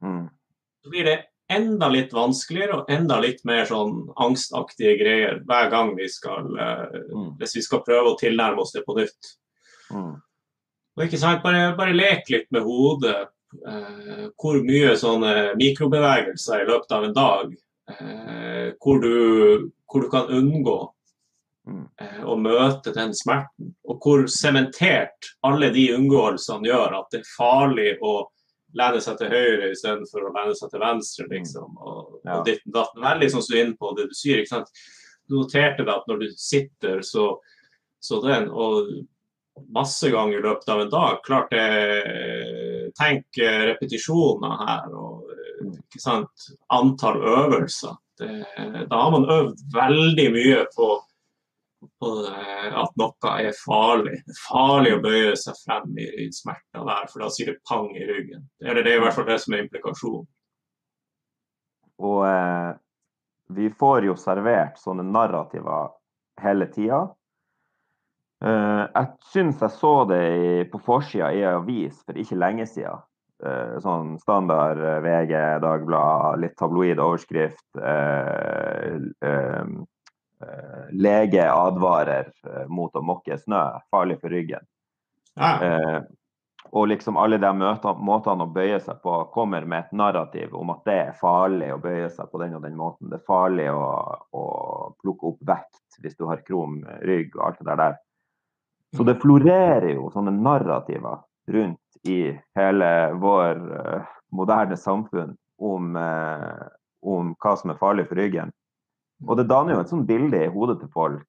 [0.00, 0.30] Mm.
[0.82, 1.16] så blir det
[1.52, 7.00] enda litt vanskeligere og enda litt mer sånn angstaktige greier hver gang vi skal eh,
[7.12, 7.34] Mm.
[7.36, 9.34] Hvis vi skal prøve å tilnærme oss det på nytt.
[11.00, 11.02] Mm.
[11.02, 13.28] Og ikke sant, Bare, bare lek litt med hodet.
[13.66, 17.54] Eh, hvor mye sånne mikrobevegelser i løpet av en dag
[17.90, 20.78] eh, hvor, du, hvor du kan unngå
[21.68, 21.82] Mm.
[22.00, 23.74] eh, å møte den smerten.
[23.84, 28.14] Og hvor sementert alle de unngåelsene gjør at det er farlig å
[28.74, 31.26] lene seg til høyre istedenfor å lene seg til venstre.
[31.30, 32.38] liksom, og, Ja.
[32.38, 32.96] og ditt datt.
[32.96, 34.38] Veldig sånn som du er inne på det du sier.
[34.40, 34.68] ikke sant?
[35.28, 37.38] Du noterte deg at når du sitter, så,
[38.00, 38.88] så den og
[39.74, 41.20] masse ganger i løpet av en dag.
[41.26, 41.66] Klart det
[42.98, 47.94] Tenk eh, repetisjoner her og eh, ikke sant, antall øvelser.
[48.20, 48.32] Det,
[48.90, 50.88] da har man øvd veldig mye på,
[52.02, 54.18] på eh, at noe er farlig.
[54.26, 57.62] Det er farlig å bøye seg frem i, i smerter der, for da sier det
[57.68, 58.44] pang i ryggen.
[58.64, 60.28] Eller det er i hvert fall det som er implikasjonen.
[62.00, 62.70] Og eh,
[63.56, 65.90] vi får jo servert sånne narrativer
[66.40, 67.04] hele tida.
[68.44, 73.02] Eh, jeg syns jeg så det i, på forsida i avis for ikke lenge siden.
[73.40, 77.66] Eh, sånn standard eh, VG, Dagbladet, litt tabloid overskrift.
[77.76, 78.96] Eh,
[79.28, 79.74] eh,
[80.44, 82.32] eh, lege advarer
[82.68, 84.64] mot å mokke snø, farlig for ryggen.
[85.40, 86.00] Ja,
[86.76, 90.84] og liksom alle de måtene å bøye seg på kommer med et narrativ om at
[90.86, 93.08] det er farlig å bøye seg på den og den måten.
[93.10, 93.86] Det er farlig å,
[94.36, 94.44] å
[95.00, 97.96] plukke opp vekt hvis du har krum rygg og alt det der.
[98.96, 106.66] Så det florerer jo sånne narrativer rundt i hele vår uh, moderne samfunn om, uh,
[107.06, 108.50] om hva som er farlig for ryggen.
[109.28, 111.22] Og det danner jo et sånt bilde i hodet til folk,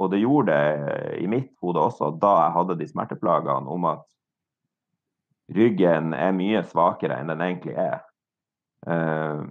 [0.00, 4.06] og det gjorde det i mitt hode også da jeg hadde de smerteplagene, om at
[5.52, 8.00] ryggen er mye svakere enn den egentlig er.
[8.86, 9.44] Uh,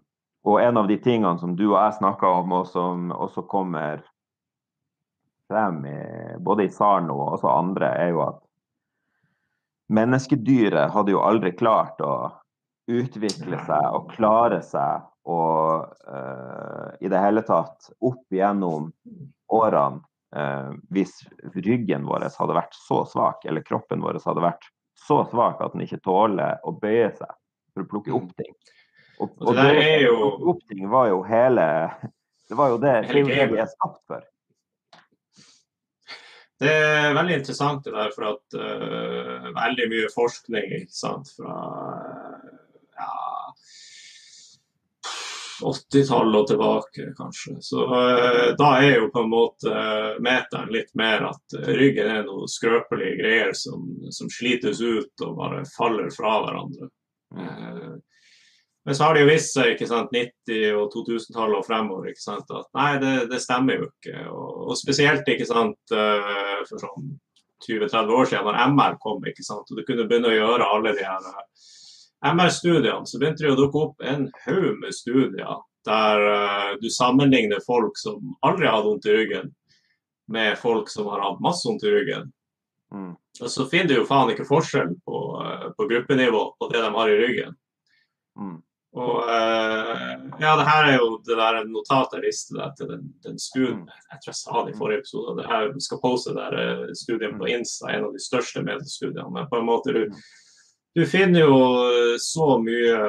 [0.47, 4.01] og en av de tingene som du og jeg snakka om, og som også kommer
[5.51, 5.99] frem i,
[6.39, 8.39] både i Sarno og også andre, er jo at
[9.91, 12.31] menneskedyret hadde jo aldri klart å
[12.91, 18.89] utvikle seg og klare seg og uh, i det hele tatt opp igjennom
[19.53, 20.01] årene
[20.35, 21.13] uh, hvis
[21.61, 24.65] ryggen vår hadde vært så svak, eller kroppen vår hadde vært
[24.97, 27.29] så svak at den ikke tåler å bøye seg
[27.73, 28.55] for å plukke opp ting.
[29.21, 31.67] Og, Og og det det jo- opp ting var jo hele
[32.49, 34.23] Det var jo det, vi er skapt for.
[36.61, 41.55] Det er veldig interessant det der, for at uh, veldig mye forskning ikke sant, fra
[41.57, 42.51] uh,
[42.99, 43.15] ja,
[45.71, 47.55] 80-tallet og tilbake, kanskje.
[47.65, 49.73] Så uh, da er jo på en måte
[50.21, 55.65] meteren litt mer at ryggen er noen skrøpelige greier som, som slites ut og bare
[55.73, 56.91] faller fra hverandre.
[58.81, 62.09] Eh, Men så har det jo vist seg ikke sant, 90- og 2000-tallet og fremover
[62.09, 64.27] ikke sant, at nei, det, det stemmer jo ikke.
[64.29, 67.11] Og, og spesielt ikke sant, eh, for sånn
[67.67, 70.95] 20-30 år siden, når MR kom, ikke sant, og du kunne begynne å gjøre alle
[70.97, 71.67] de her eh,
[72.31, 77.57] MR-studiene, så begynte det å dukke opp en haug med studier der uh, du sammenligner
[77.65, 79.47] folk som aldri hadde vondt i ryggen,
[80.29, 82.27] med folk som har hatt masse vondt i ryggen.
[82.93, 83.15] Mm.
[83.41, 85.21] Og så finner du jo faen ikke forskjell på,
[85.73, 87.57] på gruppenivå på det de har i ryggen.
[88.37, 88.59] Mm.
[88.91, 93.05] Og uh, ja, det her er jo det der notatet jeg viste deg til den,
[93.23, 93.85] den studien.
[94.11, 95.37] Jeg tror jeg sa det i forrige episode.
[95.39, 99.31] Det her skal poste der studien på Insta, en av de største mediestudiene.
[99.31, 100.03] Men på en måte du,
[100.97, 101.61] du finner jo
[102.19, 102.99] så mye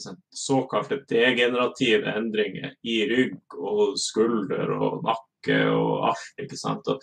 [0.00, 6.30] sant, såkalte degenerative endringer i rygg og skulder og nakke og alt.
[6.42, 6.88] ikke sant?
[6.90, 7.02] Og,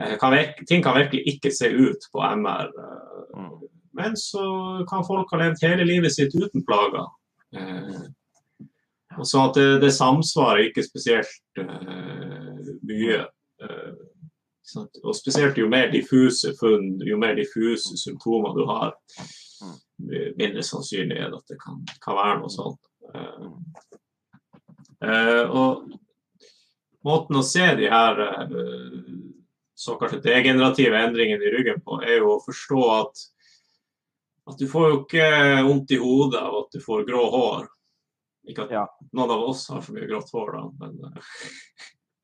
[0.00, 2.70] eh, kan virke, ting kan virkelig ikke se ut på MR.
[2.70, 4.44] Eh, men så
[4.90, 7.08] kan folk ha levd hele livet sitt uten plager.
[7.56, 8.00] Eh,
[9.18, 13.24] og så at det, det samsvarer ikke spesielt eh, mye.
[13.60, 13.98] Uh,
[15.02, 18.92] og spesielt jo mer diffuse funn, jo mer diffuse symptomer du har,
[20.38, 22.80] mindre sannsynlig er det at det kan, kan være noe sånt.
[23.10, 23.50] Uh,
[25.04, 25.90] uh, og
[27.06, 29.00] måten å se de her uh,
[29.80, 33.26] såkalte degenerative endringene i ryggen på, er jo å forstå at,
[34.50, 35.28] at du får jo ikke
[35.66, 37.68] vondt i hodet av at du får grå hår.
[38.50, 38.84] Ikke at ja.
[39.16, 41.00] noen av oss har for mye grått hår, da, men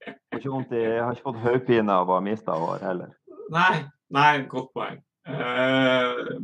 [0.06, 3.12] jeg har ikke fått hodepine av å ha mista hår heller.
[3.50, 3.84] Nei,
[4.14, 5.00] nei, godt poeng.
[5.26, 6.38] Uh,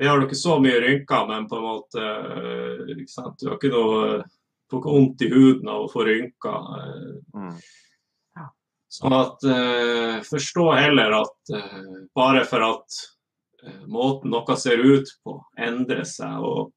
[0.00, 3.36] vi har jo ikke så mye rynker, men på en måte uh, ikke sant?
[3.40, 4.22] Du har ikke noe
[4.70, 6.66] får ikke vondt i huden av å få rynker.
[7.34, 7.54] Mm.
[8.38, 8.44] Ja.
[8.96, 9.46] Sånn at
[10.28, 11.52] Forstå heller at
[12.14, 13.00] bare for at
[13.90, 16.72] måten noe ser ut på, endrer seg og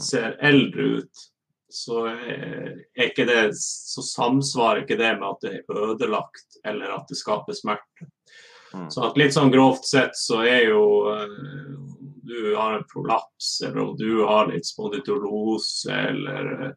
[0.00, 1.26] ser eldre ut,
[1.68, 7.10] så er ikke det, så samsvarer ikke det med at det er ødelagt eller at
[7.10, 8.08] det skaper smerte.
[8.72, 8.88] Mm.
[8.92, 13.80] Så at litt sånn grovt sett så er jo om du har en prolaps, eller
[13.80, 16.74] om du har litt spondylose eller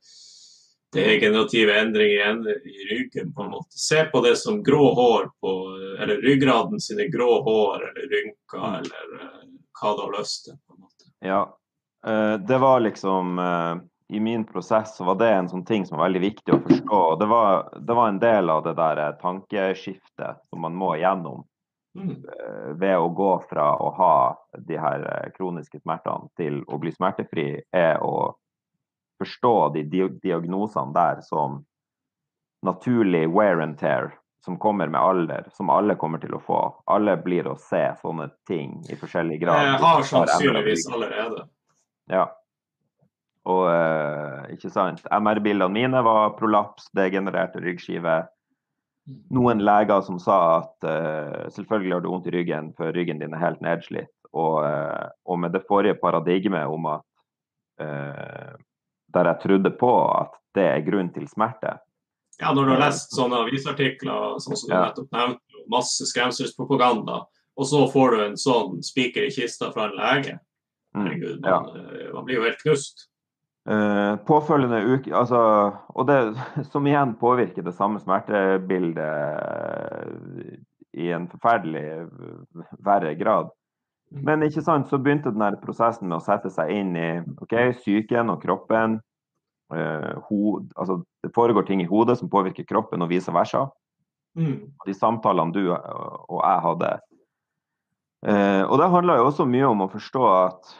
[0.98, 3.34] uh, generative endringer i ryggen.
[3.34, 3.78] på en måte.
[3.78, 5.54] Se på det som grå hår på
[6.02, 8.76] Eller ryggraden sine grå hår eller rynker mm.
[8.82, 9.48] eller uh,
[9.82, 10.60] hva du har lyst til.
[10.68, 11.10] på en måte.
[11.22, 11.42] Ja,
[12.48, 13.38] det var liksom
[14.12, 17.00] i min prosess så var det en sånn ting som var veldig viktig å forstå.
[17.20, 21.46] Det var, det var en del av det der eh, tankeskiftet som man må igjennom
[21.96, 22.10] mm.
[22.12, 24.16] Eh, ved å gå fra å ha
[24.68, 28.34] de her eh, kroniske smertene til å bli smertefri, er å
[29.22, 29.86] forstå de
[30.24, 31.62] diagnosene der som
[32.66, 34.14] naturlig wear and tear,
[34.46, 36.60] som kommer med alder, som alle kommer til å få.
[36.90, 39.66] Alle blir å se sånne ting i forskjellig grad.
[39.66, 41.46] Jeg har sannsynligvis allerede.
[42.10, 42.28] Ja.
[43.50, 48.20] Og uh, ikke sant, MR-bildene mine var prolaps, degenererte ryggskive.
[49.34, 53.34] Noen leger som sa at uh, selvfølgelig har du vondt i ryggen, for ryggen din
[53.38, 54.14] er helt nedslitt.
[54.32, 57.08] Og, uh, og med det forrige paradigmet om at
[59.12, 61.78] Der jeg trodde på at det er grunn til smerte.
[62.41, 64.86] Ja, når du har lest sånne avisartikler sånn som du ja.
[64.88, 67.21] nettopp nevnte, masse skremselspropaganda,
[67.60, 70.39] og så får du en sånn spiker i kista fra en lege.
[70.95, 72.12] Mm, Herregud, man, ja.
[72.15, 73.06] man blir jo helt knust.
[73.69, 75.38] Uh, påfølgende uke altså,
[75.93, 76.15] Og det
[76.71, 80.56] som igjen påvirker det samme smertebildet eh,
[80.97, 82.08] i en forferdelig
[82.82, 83.52] verre grad.
[84.12, 84.24] Mm.
[84.28, 87.10] Men ikke sant, så begynte den prosessen med å sette seg inn i
[87.43, 89.00] okay, psyken og kroppen.
[89.71, 93.69] Uh, hod, altså, det foregår ting i hodet som påvirker kroppen, og vice versa.
[94.36, 94.67] Mm.
[94.88, 96.91] De samtalene du og jeg hadde.
[98.21, 100.76] Uh, og det handler jo også mye om å forstå at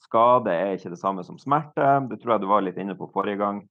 [0.00, 1.92] skade er ikke det samme som smerte.
[2.10, 3.62] Det tror jeg du var litt inne på forrige gang.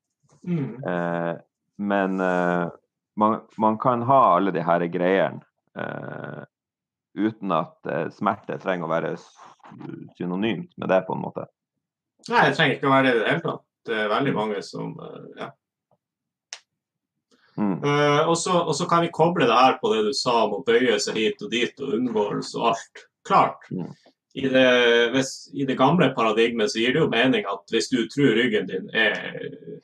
[0.45, 0.77] Mm.
[0.85, 1.33] Uh,
[1.79, 2.67] men eh,
[3.15, 5.39] man, man, kan ha alle de her greiene
[5.79, 6.41] eh,
[7.17, 9.13] uten at eh, smerte trenger å være
[10.17, 11.47] synonymt med det, på en måte.
[12.27, 13.65] Nei, det trenger ikke å være det i det hele tatt.
[13.89, 15.49] Det er veldig mange som eh, ja.
[17.59, 17.81] Mm.
[17.83, 20.93] Uh, og så kan vi koble det her på det du sa om å bøye
[21.03, 23.01] seg hit og dit og unngåelse og alt.
[23.27, 23.67] Klart.
[23.73, 23.89] Mm
[24.33, 28.03] i det, hvis, i det, gamle paradigmet så gir det jo mening at hvis du
[28.11, 29.15] tror ryggen din er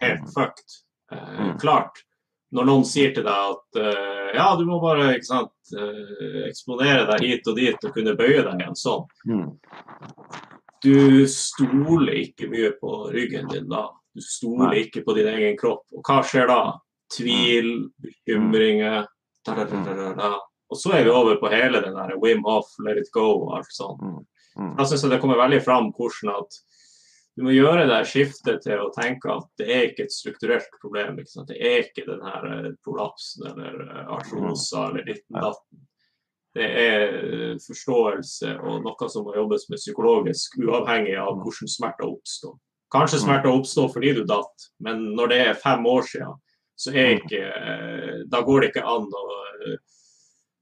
[0.02, 0.34] helt mm.
[0.36, 0.78] fucked,
[1.12, 1.56] eh, mm.
[1.62, 2.04] klart
[2.56, 7.06] Når noen sier til deg at uh, ja, du må bare ikke sant, uh, eksponere
[7.12, 9.06] deg hit og dit og kunne bøye deg igjen sånn.
[9.28, 9.50] Mm.
[10.86, 13.88] Du stoler ikke mye på ryggen din da.
[14.16, 14.86] Du stoler Nei.
[14.86, 15.84] ikke på din egen kropp.
[15.96, 16.60] Og hva skjer da?
[17.16, 19.04] Tvil, bekymringer
[19.46, 20.30] da, da, da,
[20.72, 23.58] Og så er vi over på hele den der Wim Hoff, let it go og
[23.60, 24.02] alt sånt.
[24.02, 24.24] Mm.
[24.56, 24.72] Mm.
[24.78, 26.58] Da syns det kommer veldig fram hvordan at
[27.36, 31.18] du må gjøre det skiftet til å tenke at det er ikke et strukturelt problem.
[31.20, 35.84] Det er ikke den her eh, prolapsen eller eh, artrosa eller ditten datten.
[36.56, 42.08] Det er eh, forståelse og noe som må jobbes med psykologisk, uavhengig av hvordan smerter
[42.08, 42.56] oppstår.
[42.96, 46.38] Kanskje smerter oppstår fordi du datt, men når det er fem år siden,
[46.80, 49.26] så er ikke eh, Da går det ikke an å,
[49.66, 49.76] eh,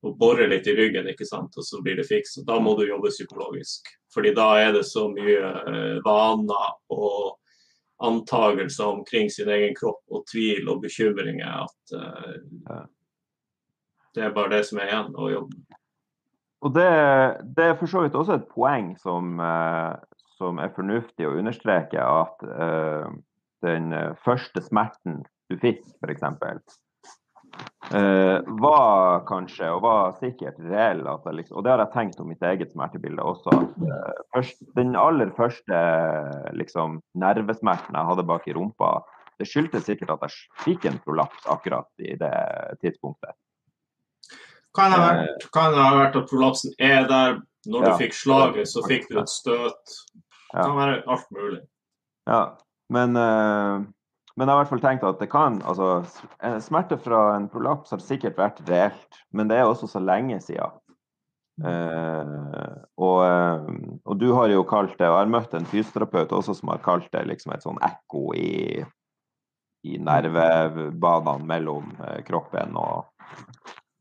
[0.10, 2.40] å bore litt i ryggen, ikke sant, og så blir det fiks.
[2.48, 3.94] Da må du jobbe psykologisk.
[4.14, 7.40] Fordi da er det så mye eh, vaner og
[8.04, 12.82] antagelser omkring sin egen kropp og tvil og bekymringer at uh,
[14.14, 15.62] det er bare det som er igjen å jobbe.
[16.64, 16.90] Og det,
[17.56, 19.96] det er for så vidt også et poeng som, uh,
[20.38, 23.08] som er fornuftig å understreke, at uh,
[23.64, 23.94] den
[24.26, 26.26] første smerten du fikk, f.eks.,
[27.94, 32.30] eh, var kanskje, og var sikkert reell, jeg liksom, og det har jeg tenkt om
[32.32, 35.84] mitt eget smertebilde også, at eh, først, den aller første
[36.58, 38.96] liksom, nervesmerten jeg hadde bak i rumpa,
[39.42, 42.36] det skyldtes sikkert at jeg fikk en prolaps akkurat i det
[42.84, 43.34] tidspunktet.
[44.74, 47.90] Kan det ha vært, kan det ha vært at prolapsen er der når Ja.
[47.90, 49.98] du fikk slaget, så fikk du et støt.
[50.54, 51.62] Det kan være alt mulig.
[52.28, 52.56] Ja,
[52.90, 53.86] men, eh,
[54.34, 55.90] men jeg har i hvert fall tenkt at det kan altså,
[56.66, 60.80] Smerte fra en prolaps har sikkert vært reelt, men det er også så lenge siden.
[61.62, 63.66] Uh, og, eh,
[64.10, 66.82] og du har jo kalt det, og jeg har møtt en fysioterapeut også som har
[66.82, 68.82] kalt det liksom et sånn ekko i,
[69.86, 73.06] i nervebanene mellom eh, kroppen og,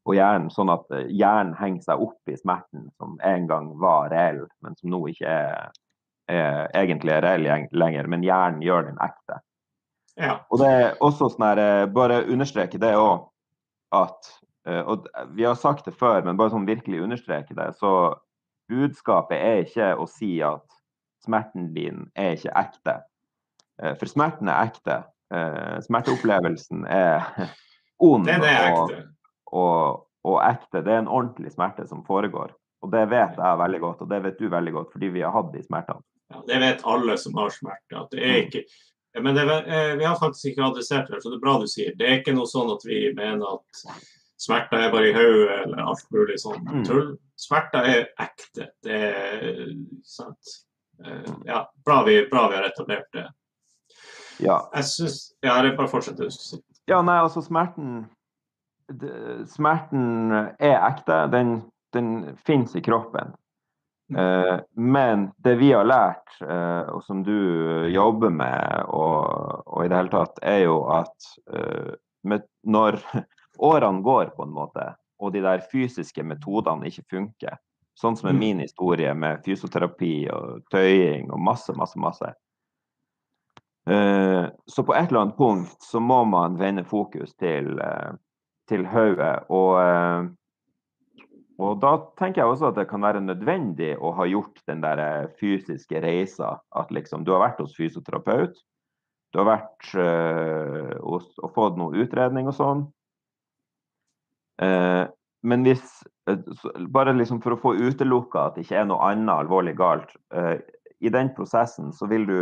[0.09, 4.47] og hjernen, sånn at hjernen henger seg opp i smerten som en gang var reell,
[4.65, 5.73] men som nå ikke er,
[6.33, 9.43] er egentlig er reell lenger, men hjernen gjør den ekte.
[10.21, 10.41] Ja.
[10.51, 13.29] Og det er også sånn her, eh, bare understreke det òg,
[13.93, 14.29] at
[14.67, 18.15] eh, Og vi har sagt det før, men bare sånn virkelig understreke det, så
[18.69, 20.63] budskapet er ikke å si at
[21.25, 22.95] smerten din er ikke ekte.
[23.83, 25.03] Eh, For smerten er ekte.
[25.87, 27.23] Smerteopplevelsen er
[28.01, 28.91] ond er og,
[29.53, 30.83] og, og ekte.
[30.85, 32.53] Det er en ordentlig smerte som foregår.
[32.83, 35.33] Og det vet jeg veldig godt, og det vet du veldig godt, fordi vi har
[35.35, 36.03] hatt de smertene.
[36.33, 37.99] Ja, det vet alle som har smerte.
[38.01, 38.47] At det er Mm.
[38.49, 38.65] ikke
[39.21, 41.93] men det, eh, vi har faktisk ikke adressert det, så det er bra du sier.
[41.97, 43.83] Det er ikke noe sånn at vi mener at
[44.41, 46.85] smerter er bare i hodet eller alt mulig sånn Mm.
[46.87, 47.19] tull.
[47.37, 48.69] Smerter er ekte.
[48.83, 50.57] Det er sant.
[51.05, 53.27] Eh, Ja, bra vi, bra vi har etablert det.
[54.41, 56.25] Ja, Jeg syns Ja, det bare fortsett fortsette.
[56.25, 56.63] du skulle si.
[56.89, 58.09] Ja, nei, altså smerten
[59.47, 61.31] Smerten er ekte.
[61.31, 63.35] Den, den finnes i kroppen.
[64.19, 69.89] Eh, men det vi har lært, eh, og som du jobber med, og, og i
[69.89, 71.95] det hele tatt, er jo at eh,
[72.25, 73.01] med, når
[73.73, 77.59] årene går, på en måte, og de der fysiske metodene ikke funker,
[77.95, 78.39] sånn som er Mm.
[78.41, 82.33] min historie med fysioterapi og tøying og masse, masse, masse,
[83.87, 88.13] Eh, Så på et eller annet punkt så må man vende fokus til, eh,
[88.69, 89.43] til hodet.
[89.51, 90.29] Og, eh,
[91.63, 95.01] og da tenker jeg også at det kan være nødvendig å ha gjort den der
[95.03, 96.57] eh, fysiske reisa.
[96.75, 98.57] At liksom du har vært hos fysioterapeut,
[99.33, 102.83] du har vært øh, hos, og fått noe utredning og sånn.
[104.63, 105.05] Eh,
[105.43, 106.39] men hvis eh,
[106.93, 110.13] Bare liksom for å få utelukka at det ikke er noe annet alvorlig galt.
[110.37, 110.59] eh,
[111.01, 112.37] I den prosessen så vil du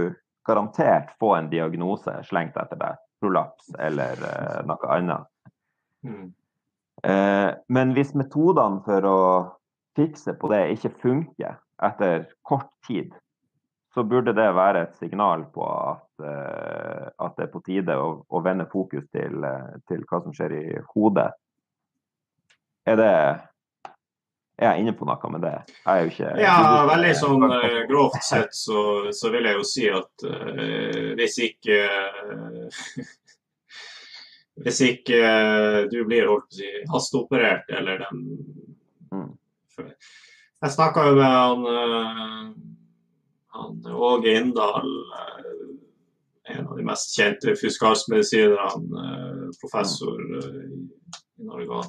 [0.49, 2.99] garantert få en diagnose slengt etter deg.
[3.21, 5.29] Prolaps eller eh, noe annet.
[6.05, 6.31] Mm.
[7.03, 9.21] Eh, men hvis metodene for å
[9.97, 13.13] fikse på det ikke funker etter kort tid,
[13.95, 18.11] så burde det være et signal på at, eh, at det er på tide å,
[18.29, 21.31] å vende fokus til, eh, til hva som skjer i hodet.
[22.87, 23.15] Er det
[24.61, 25.55] Er jeg inne på noe med det?
[25.73, 27.45] Jeg er jo ikke Ja, veldig sånn
[27.89, 32.83] grovt sett så, så vil jeg jo si at uh, hvis ikke eh,
[34.61, 38.25] Hvis ikke eh, du blir holdt på å hasteoperert eller den
[39.11, 39.31] Mm.
[40.63, 42.51] Jeg snakka jo med han, eh,
[43.57, 50.63] han Åge Inndal, eh, en av de mest kjente fuskalsmedisinerne, eh, professor eh,
[51.41, 51.83] i Norge.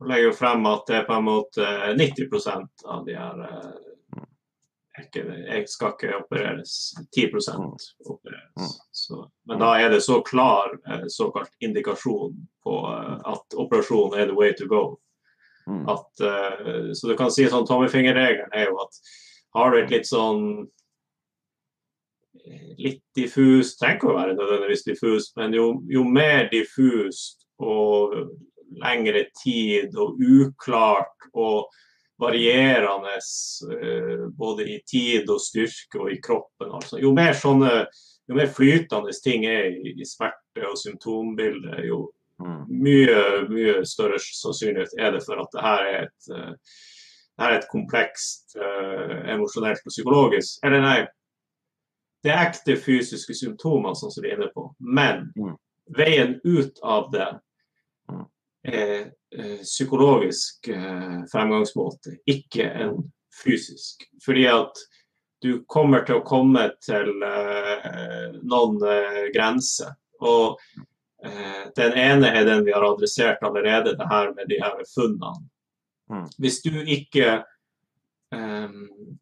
[0.00, 3.46] Han legger jo frem at det er på en måte 90 av de her
[5.06, 6.74] ikke, jeg skal ikke opereres.
[7.16, 8.72] 10% opereres.
[8.92, 12.34] Så, men da er det så klar eh, såkalt indikasjon
[12.64, 14.98] på eh, at operasjon er the way to go.
[15.68, 15.84] Mm.
[15.88, 19.00] At, eh, så du kan si sånn tommefingerregelen er jo at
[19.56, 20.68] har du et litt sånn
[22.78, 28.14] litt diffust, trenger ikke å være nødvendigvis diffust, men jo, jo mer diffust og
[28.78, 31.68] lengre tid og uklart og
[32.18, 33.16] varierende
[34.36, 36.70] både i tid og styrke og i kroppen.
[36.74, 36.98] Altså.
[37.00, 37.86] Jo mer sånne,
[38.28, 42.66] jo mer flytende ting er i, smerte og symptombildet, jo Mm.
[42.70, 47.58] mye, mye større sannsynlighet er det for at det her er et, det her er
[47.58, 51.00] et komplekst uh, emosjonelt og psykologisk Eller nei,
[52.22, 54.68] det er ekte fysiske symptomer, sånn som vi er inne på.
[54.78, 55.56] Men Mm.
[55.98, 57.40] veien ut av det
[58.08, 58.24] Mm.
[58.64, 63.12] er uh, psykologisk uh, fremgangsmåte, ikke en
[63.44, 64.04] fysisk.
[64.24, 64.82] Fordi at
[65.42, 69.94] du kommer til å komme til eh, noen eh, grenser.
[70.18, 70.58] Og
[71.24, 75.46] eh, den ene er den vi har adressert allerede, det her med de her funnene.
[76.10, 76.26] Mm.
[76.40, 77.40] Hvis du ikke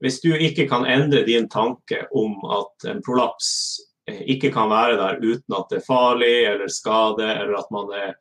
[0.02, 3.50] hvis du ikke kan endre din tanke om at en prolaps
[4.02, 8.16] ikke kan være der uten at det er farlig eller skade, eller at man er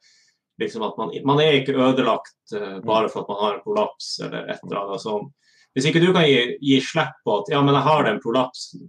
[0.61, 2.53] liksom at man, man er ikke ødelagt
[2.85, 5.33] bare for at man har en prolaps eller et eller annet sånt.
[5.75, 8.87] Hvis ikke du kan gi, gi slipp på at ja, men jeg har den prolapsen,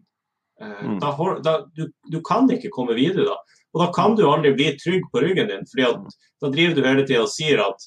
[0.61, 0.99] eh, Mm.
[1.03, 1.11] da,
[1.45, 3.37] da du, du kan ikke komme videre da.
[3.74, 6.87] Og da kan du aldri bli trygg på ryggen din, fordi at da driver du
[6.87, 7.84] hele tida og sier at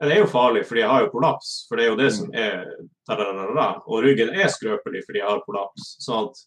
[0.00, 2.32] det er jo farlig fordi jeg har jo prolaps, for det er jo det som
[2.36, 2.64] er
[3.08, 3.68] da-da-da-da.
[3.88, 5.86] Og ryggen er skrøpelig fordi jeg har prolaps.
[6.04, 6.42] sånn at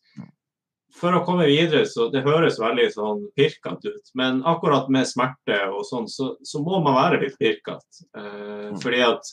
[1.00, 5.60] for å komme videre, så det høres veldig sånn pirkete ut, men akkurat med smerte
[5.70, 8.06] og sånn, så, så må man være litt pirkete.
[8.18, 9.30] Eh, fordi at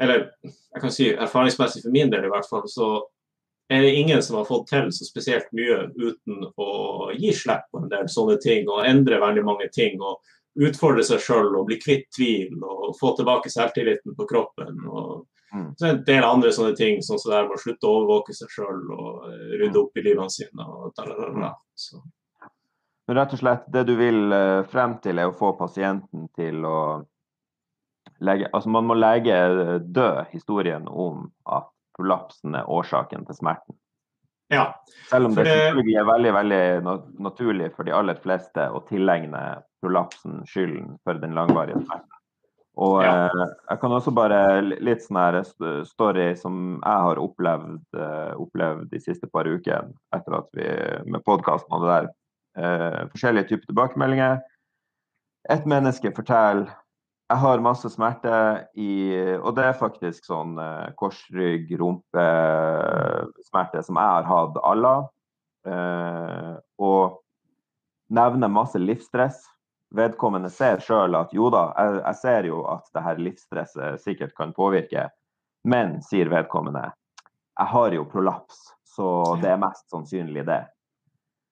[0.00, 2.94] Eller jeg kan si erfaringsmessig for min del i hvert fall, så
[3.72, 7.82] er det ingen som har fått til så spesielt mye uten å gi slipp på
[7.82, 10.00] en del sånne ting og endre veldig mange ting.
[10.00, 10.20] og
[10.52, 14.80] Utfordre seg sjøl og bli kvitt tvil og få tilbake selvtilliten på kroppen.
[14.88, 15.74] og Mm.
[15.76, 18.48] så en del andre sånne ting, sånn som det med å slutte å overvåke seg
[18.48, 19.26] sjøl og
[19.60, 20.64] rydde opp i livene sine.
[20.64, 21.50] og da, da, da, da.
[21.76, 22.00] Så,
[23.08, 26.64] Men rett og slett, det du vil eh, frem til, er å få pasienten til
[26.64, 27.04] å
[28.22, 31.68] legge Altså, man må legge eh, død historien om at
[31.98, 33.76] prolapsen er årsaken til smerten.
[34.52, 34.72] ja.
[35.08, 36.64] Selv om det det- er veldig veldig
[37.20, 42.08] naturlig for de aller fleste å tilegne prolapsen skylden for den langvarige smerten.
[42.76, 43.26] Og Ja.
[43.26, 48.88] eh, jeg kan også bare litt sånn her story som jeg har opplevd, eh, opplevd
[48.90, 52.08] de siste par ukene etter at vi med podkasten og det der.
[52.56, 54.40] Eh, forskjellige typer tilbakemeldinger.
[55.50, 56.68] Et menneske forteller
[57.32, 58.28] jeg har masse smerte
[58.76, 64.92] i Og det er faktisk sånn eh, korsrygg, rumpesmerter som jeg har hatt alle.
[65.64, 66.52] Eh,
[66.82, 67.22] og
[68.12, 69.40] nevner masse livsstress.
[69.96, 74.32] Vedkommende ser sjøl at jo da, jeg, jeg ser jo at det her livsstresset sikkert
[74.36, 75.08] kan påvirke,
[75.68, 76.86] men, sier vedkommende,
[77.60, 78.56] jeg har jo prolaps,
[78.88, 80.62] så det er mest sannsynlig det.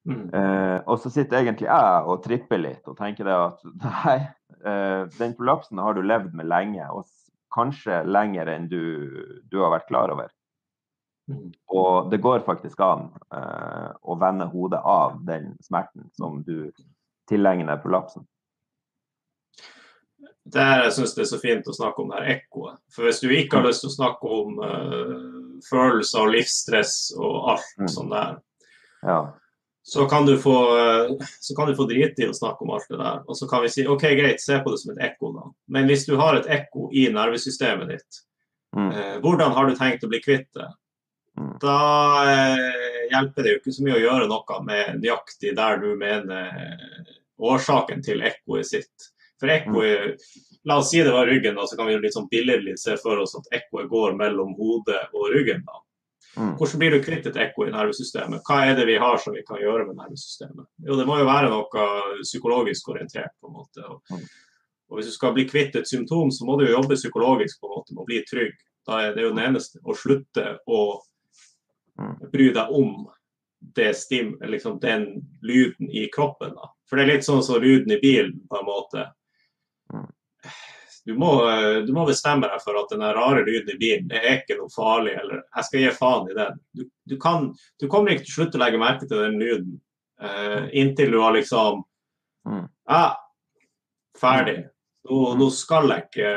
[0.09, 0.31] Mm.
[0.33, 4.19] Eh, og så sitter egentlig jeg og tripper litt og tenker det at nei,
[4.65, 7.05] eh, den prolapsen har du levd med lenge, og
[7.55, 8.83] kanskje lenger enn du,
[9.51, 10.31] du har vært klar over.
[11.31, 11.51] Mm.
[11.77, 16.71] Og det går faktisk an eh, å vende hodet av den smerten som du
[17.31, 18.27] tilegner prolapsen.
[20.51, 22.81] Det her jeg syns det er så fint å snakke om det her ekkoet.
[22.91, 27.53] For hvis du ikke har lyst til å snakke om uh, følelser og livsstress og
[27.53, 27.89] alt Mm.
[27.93, 28.41] sånt der,
[29.05, 29.19] Ja.
[29.83, 32.89] Så kan du få eh, så kan du få drite i å snakke om alt
[32.91, 33.23] det der.
[33.27, 35.47] Og så kan vi si OK, greit, se på det som et ekko, da.
[35.73, 38.25] Men hvis du har et ekko i nervesystemet ditt,
[38.71, 38.93] Mm.
[38.95, 40.69] eh, hvordan har du tenkt å bli kvitt det?
[41.37, 41.57] Mm.
[41.59, 41.79] Da
[42.31, 46.53] eh, hjelper det jo ikke så mye å gjøre noe med nøyaktig der du mener
[47.41, 49.11] årsaken til ekkoet sitt.
[49.41, 50.21] For ekkoet
[50.69, 53.17] La oss si det var ryggen, da, så kan vi litt sånn billedlig se for
[53.23, 55.63] oss at ekkoet går mellom hodet og ryggen.
[55.65, 55.81] da.
[56.37, 56.53] Mm.
[56.57, 58.43] Hvordan blir du kvitt et ekko i nervesystemet?
[58.47, 60.67] Hva er det vi har som vi kan gjøre med nervesystemet?
[60.87, 61.87] Jo, det må jo være noe
[62.23, 63.85] psykologisk orientert, på en måte.
[63.89, 64.27] Og, Mm.
[64.91, 67.67] og hvis du skal bli kvitt et symptom, så må du jo jobbe psykologisk på
[67.67, 68.55] en måte med å bli trygg.
[68.87, 69.79] Da er det jo den eneste.
[69.85, 71.01] Å slutte å
[71.99, 72.31] Mm.
[72.31, 73.09] bry deg om
[73.75, 76.55] det stim, liksom den lyden i kroppen.
[76.55, 76.69] da.
[76.87, 79.13] For det er litt sånn som lyden i bilen, på en måte.
[81.01, 81.07] Mm.
[81.07, 84.21] Du må, eh, du må bestemme deg for at den rare lyden i bilen det
[84.21, 85.15] er ikke noe farlig.
[85.19, 86.59] eller Jeg skal gi faen i den.
[86.77, 89.81] Du, du, kan, du kommer ikke til slutt slutte å legge merke til den lyden
[90.21, 91.85] uh, inntil du har liksom
[92.49, 92.69] Mm.
[92.89, 93.17] Ja,
[94.17, 94.63] ferdig.
[95.11, 96.31] Nå, nå skal jeg ikke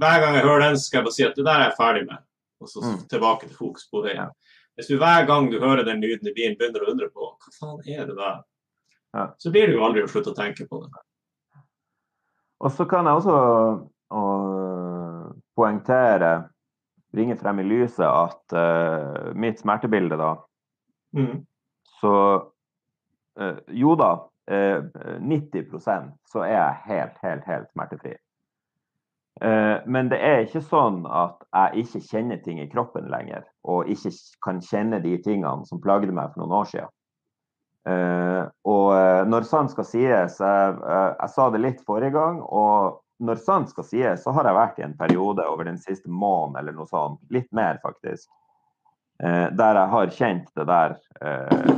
[0.00, 2.02] Hver gang jeg hører den, skal jeg bare si at det der er jeg ferdig
[2.08, 2.24] med.
[2.60, 2.96] Og så Mm.
[3.08, 4.16] tilbake til fokus på det.
[4.16, 4.32] igjen.
[4.76, 7.54] Hvis du hver gang du hører den lyden i bilen begynner å undre på hva
[7.60, 8.42] faen er det der,
[9.14, 9.26] Ja.
[9.38, 10.90] så blir det jo aldri å slutte å tenke på det.
[12.62, 13.36] Og så kan jeg også
[14.12, 14.24] å,
[15.58, 16.32] poengtere,
[17.12, 20.34] bringe frem i lyset, at uh, mitt smertebilde, da
[21.12, 21.42] Mm.
[22.00, 22.12] Så
[23.36, 24.14] uh, jo da,
[24.48, 24.78] uh,
[25.20, 28.14] 90% så er jeg helt, helt, helt smertefri.
[29.40, 33.88] Eh, men det er ikke sånn at jeg ikke kjenner ting i kroppen lenger, og
[33.90, 34.12] ikke
[34.44, 36.92] kan kjenne de tingene som plagde meg for noen år siden.
[37.88, 43.00] Eh, og eh, når sant skal sies, jeg, jeg sa det litt forrige gang, og
[43.22, 46.60] når sant skal sies, så har jeg vært i en periode over den siste måneden
[46.62, 48.28] eller noe sånt, litt mer faktisk,
[49.22, 50.96] der jeg har kjent det der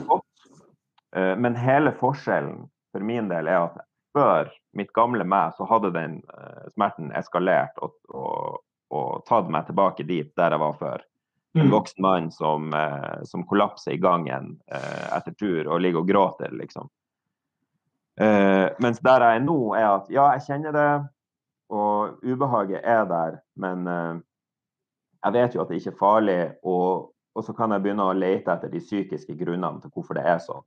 [0.08, 0.46] godt.
[1.12, 2.62] Men hele forskjellen
[2.94, 3.82] for min del er at
[4.14, 8.62] før mitt gamle meg, så hadde den uh, smerten eskalert og, og,
[8.94, 11.04] og, tatt meg tilbake dit der jeg var før.
[11.54, 11.70] En mm.
[11.70, 16.52] voksen mann som, uh, som kollapser i gangen uh, etter tur og ligger og gråter,
[16.52, 16.90] liksom.
[18.78, 20.90] mens der jeg er nå, er at ja, jeg kjenner det,
[21.74, 27.42] og ubehaget er der, men jeg vet jo at det ikke er farlig, og, og
[27.42, 30.62] så kan jeg begynne å lete etter de psykiske grunnene til hvorfor det er sånn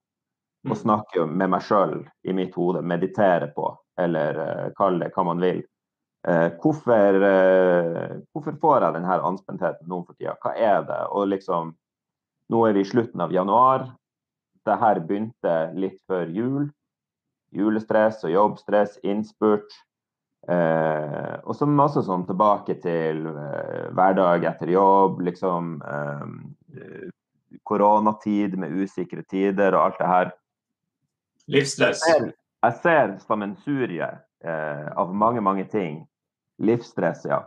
[0.67, 0.81] og mm.
[0.81, 3.69] snakke med meg sjøl i mitt hode, meditere på,
[3.99, 5.61] eller uh, kall det hva man vil.
[6.28, 10.36] Uh, hvorfor, uh, hvorfor, får jeg denne anspentheten nå for tida?
[10.43, 11.01] Hva er det?
[11.15, 11.71] Og liksom,
[12.51, 13.88] nå er vi i slutten av januar.
[14.67, 16.65] Det her begynte litt før jul.
[17.55, 19.71] Julestress og jobbstress, innspurt.
[20.47, 25.78] Eh, og så masse sånn tilbake til eh, hverdag etter jobb, liksom.
[25.84, 27.07] Eh,
[27.67, 30.32] koronatid med usikre tider og alt det her.
[31.51, 32.03] Livsstress.
[32.07, 32.30] Jeg ser,
[32.63, 33.57] jeg ser en
[34.43, 36.05] eh, av mange, mange ting.
[36.64, 37.43] Livsstress, ja.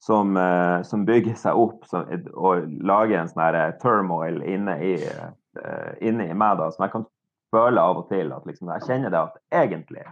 [0.00, 4.94] Som, eh, som bygger seg opp som, og lager en sånn eh, turmoil inne i,
[4.96, 7.04] eh, inne i, meg, da, som jeg kan
[7.52, 8.32] føle av og til.
[8.32, 10.06] at liksom, Jeg kjenner det at egentlig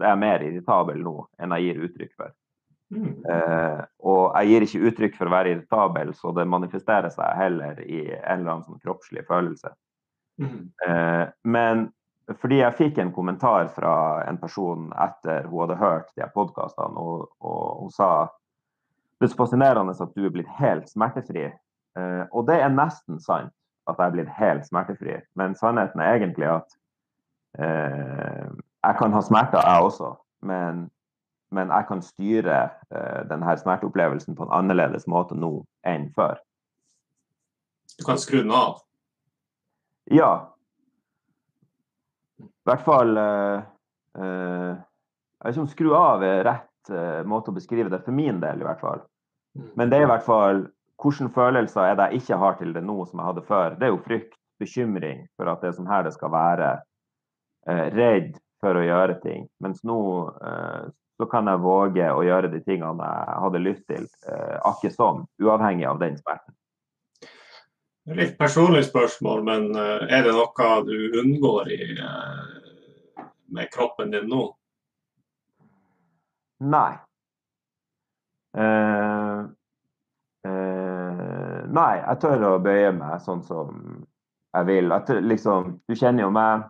[0.00, 2.36] så er jeg mer irritabel nå enn jeg gir uttrykk for.
[2.90, 3.10] Mm.
[3.22, 7.78] Uh, og jeg gir ikke uttrykk for å være irritabel, så det manifesterer seg heller
[7.84, 9.74] i en eller annen sånn kroppslig følelse.
[10.40, 10.62] Mm.
[10.82, 11.84] Uh, men
[12.38, 13.94] fordi jeg fikk en kommentar fra
[14.28, 18.10] en person etter hun hadde hørt de podkastene, og, og, hun sa
[19.18, 21.50] det er så fascinerende at du er blitt helt smertefri.
[21.98, 23.52] Eh, og det er nesten sant
[23.90, 26.76] at jeg er blitt helt smertefri, men sannheten er egentlig at
[27.58, 28.46] eh,
[28.80, 30.14] jeg kan ha smerter, jeg også.
[30.46, 30.86] Men,
[31.52, 32.60] men jeg kan styre
[32.94, 35.52] eh, denne smerteopplevelsen på en annerledes måte nå
[35.84, 36.40] enn før.
[37.98, 38.78] Du kan skru den av?
[40.08, 40.30] Ja,
[42.70, 43.62] i hvert fall uh,
[44.18, 48.14] uh, Jeg vet ikke om skru av er rett uh, måte å beskrive det, for
[48.14, 49.02] min del i hvert fall.
[49.58, 49.70] Mm.
[49.80, 50.68] Men det er i hvert fall
[51.00, 53.74] hvilke følelser er det jeg ikke har til det nå som jeg hadde før.
[53.80, 56.70] Det er jo frykt, bekymring for at det er sånn her det skal være.
[57.96, 59.46] redd for å gjøre ting.
[59.60, 59.96] Mens nå
[61.20, 64.04] så kan jeg våge å gjøre de tingene jeg hadde lyst til,
[64.64, 66.54] akkurat sånn, uavhengig av den smerten.
[68.20, 71.80] Litt personlig spørsmål, men er det noe du unngår i,
[73.54, 74.42] med kroppen din nå?
[76.60, 76.92] Nei.
[78.56, 79.46] Uh,
[80.46, 83.80] uh, nei, jeg tør å bøye meg sånn som
[84.56, 84.92] jeg vil.
[84.92, 86.68] Jeg liksom, du kjenner jo meg.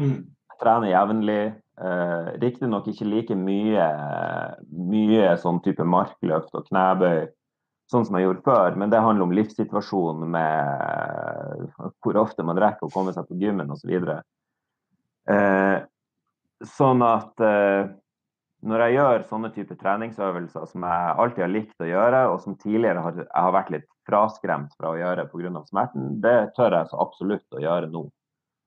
[0.00, 0.18] Mm.
[0.24, 1.40] Jeg trener jevnlig.
[1.76, 3.88] Uh, Riktignok ikke like mye,
[4.72, 7.26] mye sånn type markløft og knebøy
[7.90, 11.66] sånn som jeg gjorde før, men det handler om livssituasjonen med
[12.02, 13.92] hvor ofte man rekker å komme seg på gymmen osv.
[15.30, 15.76] Eh,
[16.64, 17.88] sånn at eh,
[18.66, 22.56] når jeg gjør sånne type treningsøvelser som jeg alltid har likt å gjøre, og som
[22.58, 25.62] tidligere har, jeg har vært litt fraskremt fra å gjøre pga.
[25.68, 28.06] smerten, det tør jeg så absolutt å gjøre nå.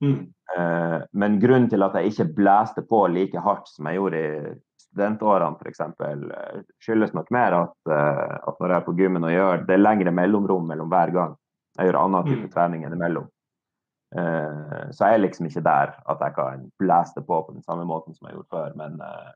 [0.04, 0.22] Mm.
[0.56, 4.54] Eh, men grunnen til at jeg ikke blæste på like hardt som jeg gjorde i
[4.86, 5.82] studentårene f.eks.
[5.82, 9.76] Eh, skyldes nok mer at, eh, at, når jeg er på gymmen og gjør det
[9.76, 11.36] er lengre mellomrom mellom hver gang.
[11.78, 12.54] Jeg gjør annen type mm.
[12.56, 13.28] trening innimellom.
[14.10, 17.86] Uh, så jeg er liksom ikke der at jeg kan blæste på på den samme
[17.86, 18.72] måten som jeg gjorde før.
[18.76, 19.32] Men, uh,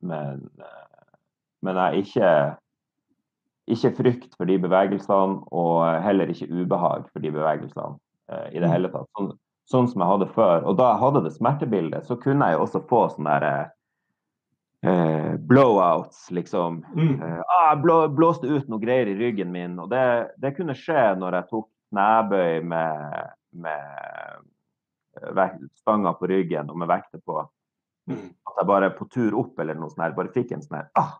[0.00, 1.14] men, uh,
[1.62, 2.32] men jeg er ikke,
[3.66, 7.96] ikke frykt for de bevegelsene, og heller ikke ubehag for de bevegelsene
[8.52, 8.72] i det mm.
[8.72, 9.08] hele tatt.
[9.16, 9.32] Sånn,
[9.72, 10.66] sånn, som jeg hadde før.
[10.68, 13.70] Og da jeg hadde det smertebildet, så kunne jeg også få sånne der,
[14.86, 16.82] uh, blowouts, liksom.
[16.94, 17.22] Mm.
[17.22, 19.78] Uh, ah, blå, blåste ut noe greier i ryggen min.
[19.80, 20.04] Og det,
[20.42, 23.30] det kunne skje når jeg tok knebøy med,
[23.64, 24.42] med
[25.22, 27.40] eh, stanga på ryggen og med vekter på.
[28.08, 28.28] Mm.
[28.48, 30.86] At jeg bare på tur opp eller noe sånt her, bare fikk en sånn her
[30.96, 31.18] ah,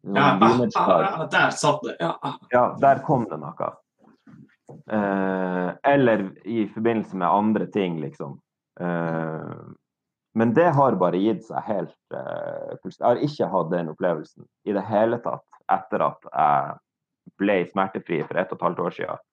[0.00, 1.96] ja, ah, ah, ah, Der satt det.
[2.00, 2.38] Ja, ah.
[2.50, 3.68] ja, der kom det noe.
[4.70, 8.38] Eh, eller i forbindelse med andre ting, liksom.
[8.80, 9.58] Eh,
[10.34, 14.72] men det har bare gitt seg helt eh, Jeg har ikke hatt den opplevelsen i
[14.76, 16.78] det hele tatt etter at jeg
[17.40, 19.24] ble smertefri for ett og et halvt år siden.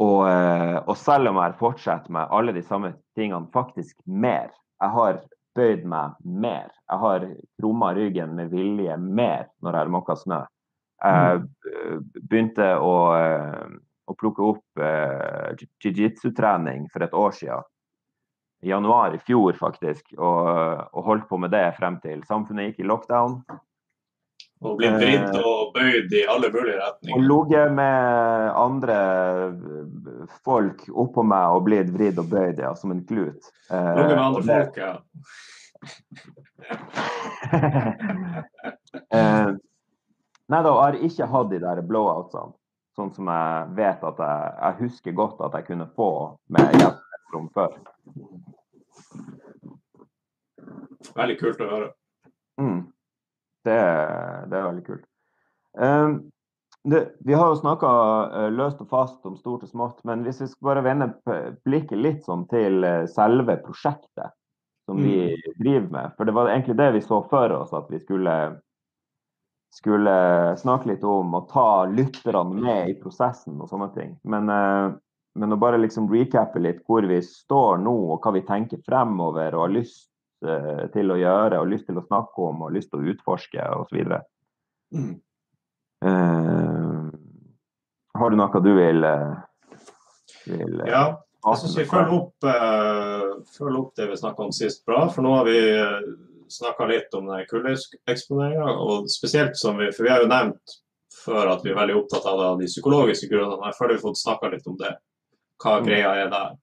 [0.00, 4.48] Og, uh, og selv om jeg fortsetter med alle de samme tingene, faktisk mer
[4.80, 5.20] Jeg har
[5.54, 6.70] bøyd meg mer.
[6.90, 7.26] Jeg har
[7.60, 10.40] krumma ryggen med vilje mer når jeg har måka snø.
[11.02, 13.72] Jeg eh, begynte å, eh,
[14.06, 17.68] å plukke opp uh, jiu-jitsu-trening for et år siden.
[18.62, 20.14] I januar i fjor, faktisk.
[20.14, 20.50] Og,
[20.94, 23.40] og holdt på med det frem til samfunnet gikk i lockdown.
[24.62, 27.16] Og blitt vridd og bøyd i alle mulige retninger.
[27.16, 28.98] Og ligget med andre
[30.46, 33.42] folk oppå meg og blitt vridd og bøyd, ja, som en klut.
[33.70, 34.92] Ligget med andre folk, ja.
[39.18, 39.50] eh,
[40.46, 42.52] nei da, jeg har ikke hatt de der blowoutsene.
[42.92, 46.10] Sånn som jeg vet at jeg, jeg husker godt at jeg kunne få
[46.52, 46.98] med hjelp
[47.56, 47.72] før.
[51.16, 51.88] Veldig kult å høre.
[52.60, 52.82] Mm.
[53.64, 53.78] Det,
[54.50, 55.04] det, er veldig kult.
[55.78, 56.16] Um,
[56.84, 60.24] det, vi har jo snakka uh, eh, løst og fast om stort og smått, men
[60.26, 61.12] hvis vi skal bare vende
[61.62, 64.34] blikket litt sånn til uh, selve prosjektet
[64.88, 65.06] som mm.
[65.06, 66.10] vi driver med.
[66.16, 68.34] For det var egentlig det vi så for oss at vi skulle,
[69.78, 70.16] skulle
[70.58, 74.16] snakke litt om og ta lytterne med i prosessen og sånne ting.
[74.26, 74.90] Men, uh,
[75.38, 79.54] men å bare liksom recappe litt hvor vi står nå og hva vi tenker fremover
[79.54, 80.11] og har lyst
[80.94, 84.14] til å gjøre og lyst til å snakke om og lyst til å utforske osv.
[84.92, 85.12] Mm.
[86.02, 87.08] Uh,
[88.18, 89.06] har du noe du vil,
[90.50, 91.04] vil Ja,
[91.42, 92.44] jeg syns vi følger opp,
[93.56, 95.06] følger opp, det vi snakka om sist bra.
[95.10, 95.58] For nå har vi
[96.52, 98.76] snakka litt om kuldeeksponeringa.
[98.84, 100.78] Og spesielt som vi For vi har jo nevnt
[101.22, 103.70] før at vi er veldig opptatt av de psykologiske grunnene.
[103.70, 104.92] Jeg føler vi har fått snakka litt om det.
[105.62, 105.86] Hva mm.
[105.86, 106.54] greia er der.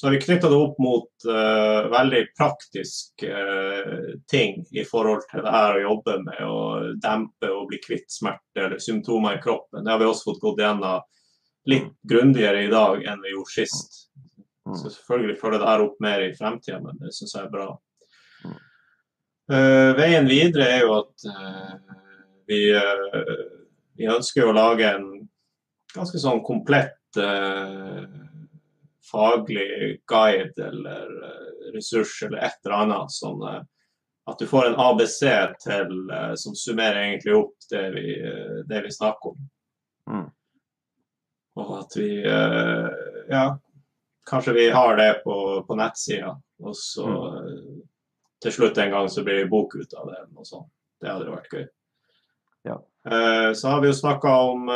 [0.00, 5.42] Så har vi knytta det opp mot uh, veldig praktiske uh, ting i forhold til
[5.44, 6.60] det her å jobbe med å
[7.04, 9.82] dempe og bli kvitt smerte eller symptomer i kroppen.
[9.84, 11.04] Det har vi også fått gått gjennom
[11.68, 13.98] litt grundigere i dag enn vi gjorde sist.
[14.64, 14.78] Mm.
[14.80, 17.68] Så selvfølgelig følger det her opp mer i fremtida, men det syns jeg er bra.
[19.52, 21.76] Uh, veien videre er jo at uh,
[22.48, 22.62] vi,
[24.00, 25.10] vi, ønsker å lage en
[25.92, 26.96] ganske sånn komplett
[29.10, 31.08] faglig guide eller
[31.74, 33.14] ressurs eller et eller annet.
[33.14, 35.20] Sånn at du får en ABC
[35.64, 35.94] til,
[36.38, 38.14] som summerer egentlig opp det vi,
[38.68, 39.48] det vi snakker om.
[40.10, 40.28] Mm.
[41.60, 43.44] Og at vi ja,
[44.30, 45.36] kanskje vi har det på,
[45.66, 47.80] på nettsida, og så mm.
[48.44, 50.22] til slutt en gang så blir det bok ut av det.
[50.36, 50.64] Og noe.
[51.00, 51.66] Det hadde vært gøy.
[52.68, 52.76] Ja.
[53.56, 54.68] Så har vi jo snakka om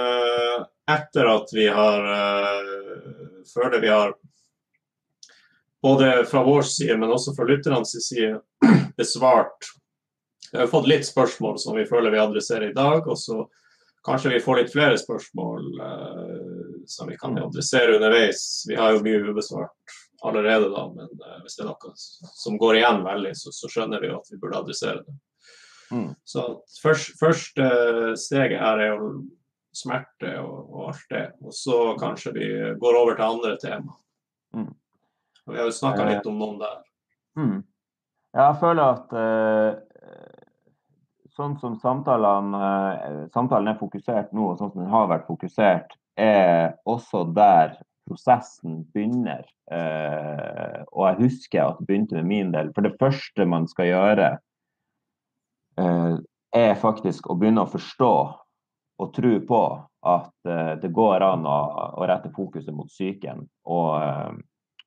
[0.89, 2.07] etter at vi har
[3.45, 4.14] før Føler vi har
[5.85, 8.39] både fra vår side, men også fra lytternes side
[8.97, 9.68] besvart
[10.53, 13.05] Vi har fått litt spørsmål som vi føler vi adresserer i dag.
[13.05, 13.43] og så
[14.05, 18.64] Kanskje vi får litt flere spørsmål eh, som vi kan adressere underveis.
[18.68, 22.80] Vi har jo mye ubesvart allerede, da, men eh, hvis det er noe som går
[22.80, 25.16] igjen veldig, så, så skjønner vi jo at vi burde adressere det.
[25.89, 26.11] Mm.
[26.24, 26.45] Så
[26.82, 27.68] først, første
[28.20, 29.11] steget her er jo
[29.74, 31.26] smerte og, og, alt det.
[31.45, 32.49] Og så kanskje vi
[32.80, 33.97] går over til andre tema.
[34.55, 34.72] Mm.
[35.47, 36.77] Vi har jo snakka litt om noen der.
[37.37, 37.57] Mm.
[38.35, 40.45] Ja, jeg føler at uh,
[41.37, 45.93] sånn som samtalene, uh, samtalen er fokusert nå, og sånn som den har vært fokusert,
[46.19, 47.77] er også der
[48.09, 49.45] prosessen begynner.
[49.71, 52.73] Uh, og jeg husker at det begynte med min del.
[52.75, 54.31] For det første man skal gjøre,
[55.81, 56.17] eh,
[56.55, 58.15] er faktisk å begynne å forstå
[59.03, 59.63] og tro på
[60.07, 61.57] at det går an å,
[61.99, 63.41] å rette fokuset mot psyken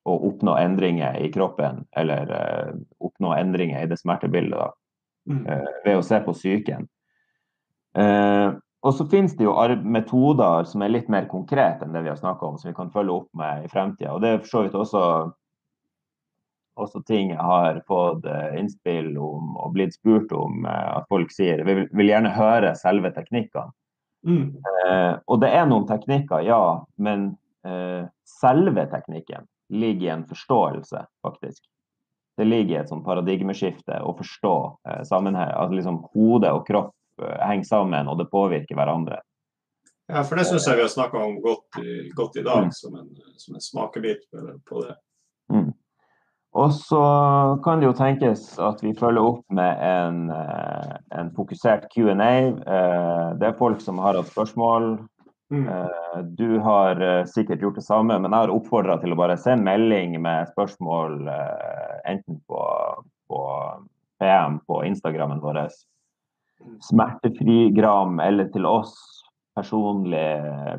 [0.06, 2.30] og, oppnå endringer i kroppen, eller
[3.02, 4.76] oppnå endringer i det smertebildet.
[5.28, 5.44] Mm.
[5.46, 6.88] uh, ved å se på psyken.
[7.98, 12.12] Uh, og så finnes det jo metoder som er litt mer konkrete enn det vi
[12.12, 14.14] har snakka om, som vi kan følge opp med i fremtida.
[14.14, 15.02] Og det er for så vidt også,
[16.78, 21.64] også ting jeg har fått innspill om og blitt spurt om at folk sier.
[21.66, 23.74] Vi vil, vil gjerne høre selve teknikkene.
[24.28, 24.46] Mm.
[25.26, 26.62] Og det er noen teknikker, ja,
[27.02, 27.32] men
[28.38, 31.64] selve teknikken ligger i en forståelse, faktisk
[32.38, 34.54] det ligger i et sånn paradigmeskifte å forstå
[34.86, 35.50] eh, sammenheng.
[35.58, 36.94] At liksom hode og kropp
[37.24, 39.18] eh, henger sammen, og det påvirker hverandre.
[40.08, 42.76] Ja, for det syns jeg vi har snakka om godt i, godt i dag, mm.
[42.78, 43.10] som, en,
[43.42, 44.22] som en smakebit
[44.70, 44.94] på det.
[45.52, 45.72] Mm.
[46.62, 47.02] Og så
[47.64, 52.30] kan det jo tenkes at vi følger opp med en, eh, en fokusert Q&A.
[52.54, 54.94] Eh, det er folk som har hatt spørsmål
[55.50, 55.68] Mm.
[55.68, 59.38] Eh, du har eh, sikkert gjort det samme, men jeg har oppfordra til å bare
[59.40, 62.64] sende melding med spørsmål eh, enten på,
[63.30, 63.44] på
[64.20, 65.62] PM på Instagrammen vår,
[66.84, 68.96] smertefrigram, eller til oss
[69.56, 70.26] personlig,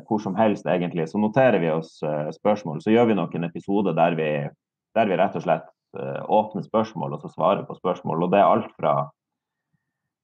[0.08, 1.08] hvor som helst egentlig.
[1.08, 1.98] Så noterer vi oss
[2.36, 2.78] spørsmål.
[2.80, 4.28] Så gjør vi nok en episode der vi,
[4.96, 5.66] der vi rett og slett
[6.32, 8.24] åpner spørsmål og så svarer på spørsmål.
[8.24, 8.94] Og det er alt fra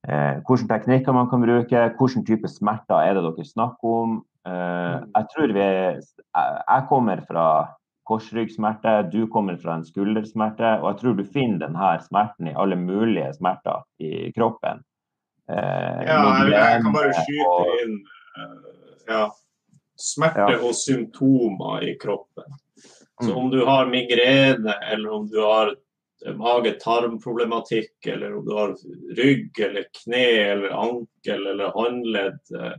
[0.07, 4.17] hvilke teknikker man kan bruke, hvilken type smerter er det dere snakker om.
[4.47, 7.47] Uh, jeg tror vi jeg, kommer fra
[8.07, 12.79] korsryggsmerte, du kommer fra en skuldersmerte, og jeg tror du finner denne smerten i alle
[12.79, 14.85] mulige smerter i kroppen.
[15.49, 17.99] ja, jeg, jeg, kan bare skyte inn
[19.07, 19.27] ja,
[19.97, 20.61] smerte ja.
[20.61, 22.57] og symptomer i kroppen.
[23.23, 23.37] Så mm.
[23.37, 25.75] om du har migrene, eller om du har
[26.25, 28.77] mage-tarm-problematikk, eller om du har
[29.17, 32.73] rygg eller kne eller ankel eller håndledd, eh,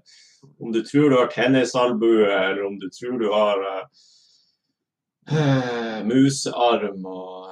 [0.60, 3.64] om du tror du har tennisalbue, eller om du tror du har
[5.32, 7.50] uh, musearm og,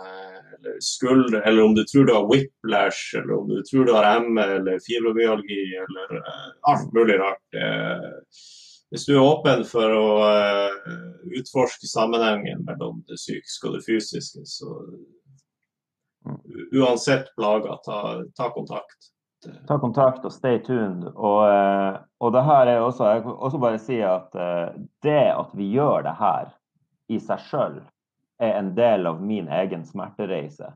[0.58, 4.20] eller skulder, eller om du tror du har whiplash, eller om du tror du har
[4.26, 7.46] ME eller fibromyalgi, eller uh, alt mulig rart.
[7.54, 8.12] Uh,
[8.90, 10.10] hvis du er åpen for å
[11.36, 14.72] utforske sammenhengen mellom det psykiske og det fysiske, så
[16.76, 18.00] uansett plager, ta,
[18.38, 19.12] ta kontakt.
[19.70, 21.06] Ta kontakt og stay tuned.
[21.14, 24.74] Og, uh, og det her er også, jeg vil også bare si at uh,
[25.06, 26.50] det at vi gjør det her
[27.14, 27.78] i seg sjøl,
[28.42, 30.74] er en del av min egen smertereise.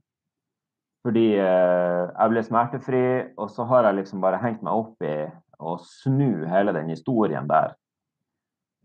[1.03, 3.03] Fordi jeg ble smertefri,
[3.39, 5.15] og så har jeg liksom bare hengt meg opp i
[5.59, 7.75] å snu hele den historien der.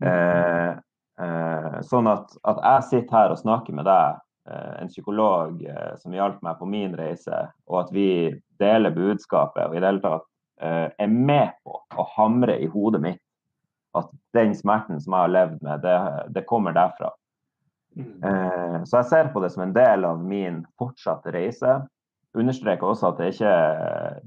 [0.03, 0.71] Eh,
[1.23, 5.93] eh, sånn at, at, jeg sitter her og snakker med deg, eh, en psykolog eh,
[5.97, 8.09] som hjalp meg på min reise, og at vi
[8.61, 10.27] deler budskapet og i det hele tatt
[10.61, 13.21] eh, er med på å hamre i hodet mitt
[13.95, 15.97] at den smerten som jeg har levd med, det,
[16.35, 17.13] det kommer derfra.
[17.95, 18.23] Mm.
[18.27, 21.77] Eh, så jeg ser på det som en del av min fortsatte reise.
[22.35, 23.53] Understreker også at det ikke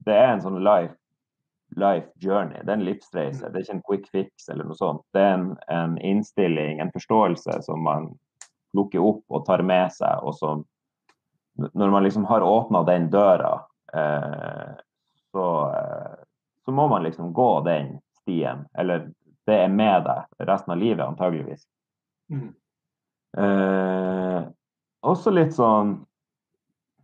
[0.07, 0.97] det er en sånn life
[1.77, 2.63] life journey.
[2.65, 3.45] Det er en livsreise.
[3.45, 3.53] Mm.
[3.53, 5.05] Det er ikke en quick fix eller noe sånt.
[5.13, 8.09] Det er en, en innstilling, en forståelse som man
[8.73, 10.59] plukker opp og tar med seg, og så
[11.59, 14.77] Når man liksom har åpna den døra, eh,
[15.33, 16.19] så, eh,
[16.65, 18.63] så må man liksom gå den stien.
[18.79, 19.11] Eller
[19.47, 21.65] det er med deg resten av livet, antageligvis.
[22.31, 22.55] Mm.
[23.43, 24.47] Eh,
[25.03, 25.97] også litt sånn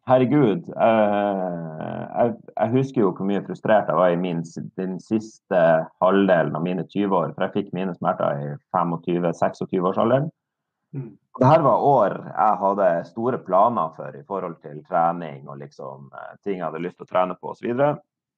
[0.09, 0.69] herregud.
[0.71, 4.43] Eh, jeg, jeg, husker jo hvor mye frustrert jeg var i min,
[4.79, 5.61] den siste
[6.05, 7.35] halvdelen av mine 20 år.
[7.35, 10.31] For jeg fikk mine smerter i 25-26-årsalderen.
[10.95, 11.13] Mm.
[11.41, 16.35] Dette var år jeg hadde store planer for i forhold til trening og liksom, eh,
[16.47, 17.73] ting jeg hadde lyst til å trene på osv.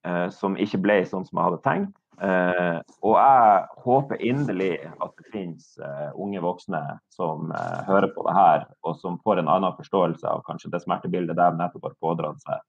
[0.07, 1.97] Eh, som ikke ble sånn som jeg hadde tenkt.
[2.23, 6.81] Eh, og jeg håper inderlig at det finnes eh, unge voksne
[7.13, 10.81] som uh, hører på det her, og som får en annen forståelse av kanskje det
[10.85, 12.65] smertebildet de nettopp har pådratt seg,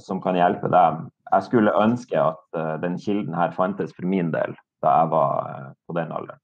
[0.00, 1.02] som kan hjelpe dem.
[1.28, 5.96] Jeg skulle ønske at den kilden her fantes for min del da jeg var på
[5.98, 6.40] den alderen.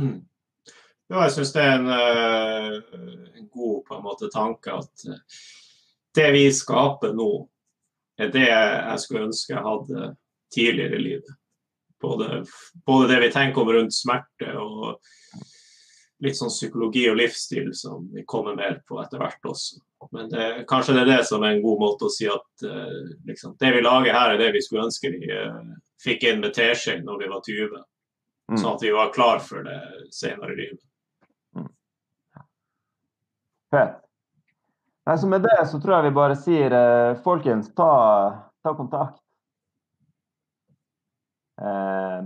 [0.00, 0.14] Mm.
[1.10, 5.06] Ja, jeg syns det er en, en, god på en måte tanke at
[6.14, 7.30] det vi skaper nå,
[8.20, 10.12] er det jeg skulle ønske jeg hadde
[10.54, 11.32] tidligere i livet.
[12.00, 12.44] Både,
[12.86, 15.00] både, det vi tenker om rundt smerte og
[16.24, 19.80] litt sånn psykologi og livsstil som vi kommer mer på etter hvert også.
[20.14, 23.00] Men det, kanskje det er det som er en god måte å si at uh,
[23.28, 25.28] liksom, det vi lager her, er det vi skulle ønske vi
[26.00, 27.82] fikk inn med teskje når vi var 20.
[28.50, 28.60] Mm.
[28.60, 29.80] Sånn at vi var klar for det
[30.14, 30.84] senere i livet.
[33.72, 33.88] Mm.
[35.06, 37.92] Nei, så med det så tror jeg vi bare sier uh, folkens, ta,
[38.62, 39.18] ta kontakt.
[41.60, 42.22] Uh,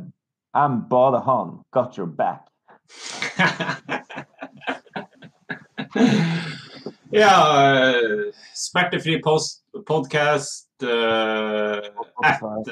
[0.54, 2.46] I'm Badehan, got your back.
[7.10, 9.20] ja, uh, smertefri
[9.86, 11.78] podkast uh,
[12.24, 12.68] at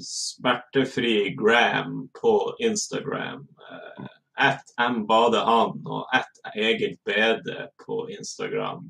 [0.00, 3.48] smertefri gram på Instagram.
[3.70, 4.06] Uh,
[4.40, 8.88] at mbadehan og at eget bede på Instagram.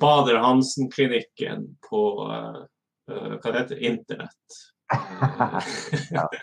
[0.00, 2.62] Bader Hansen-klinikken på uh,
[3.10, 4.60] hva det heter internett.
[6.16, 6.28] ja.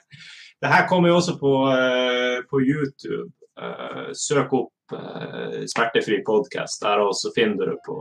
[0.60, 3.32] Det her kommer jo også på, uh, på YouTube.
[3.56, 6.82] Uh, søk opp uh, Smertefri podkast.
[6.84, 8.00] Der også finner du på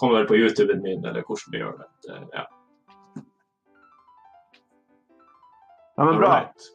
[0.00, 1.88] Kommer på YouTuben min, eller hvordan du gjør det.
[2.06, 2.44] det ja.
[5.96, 6.30] ja, men bra.
[6.38, 6.70] Right.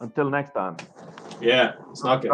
[0.00, 0.76] Until next time.
[1.40, 2.32] Yeah, it's not good.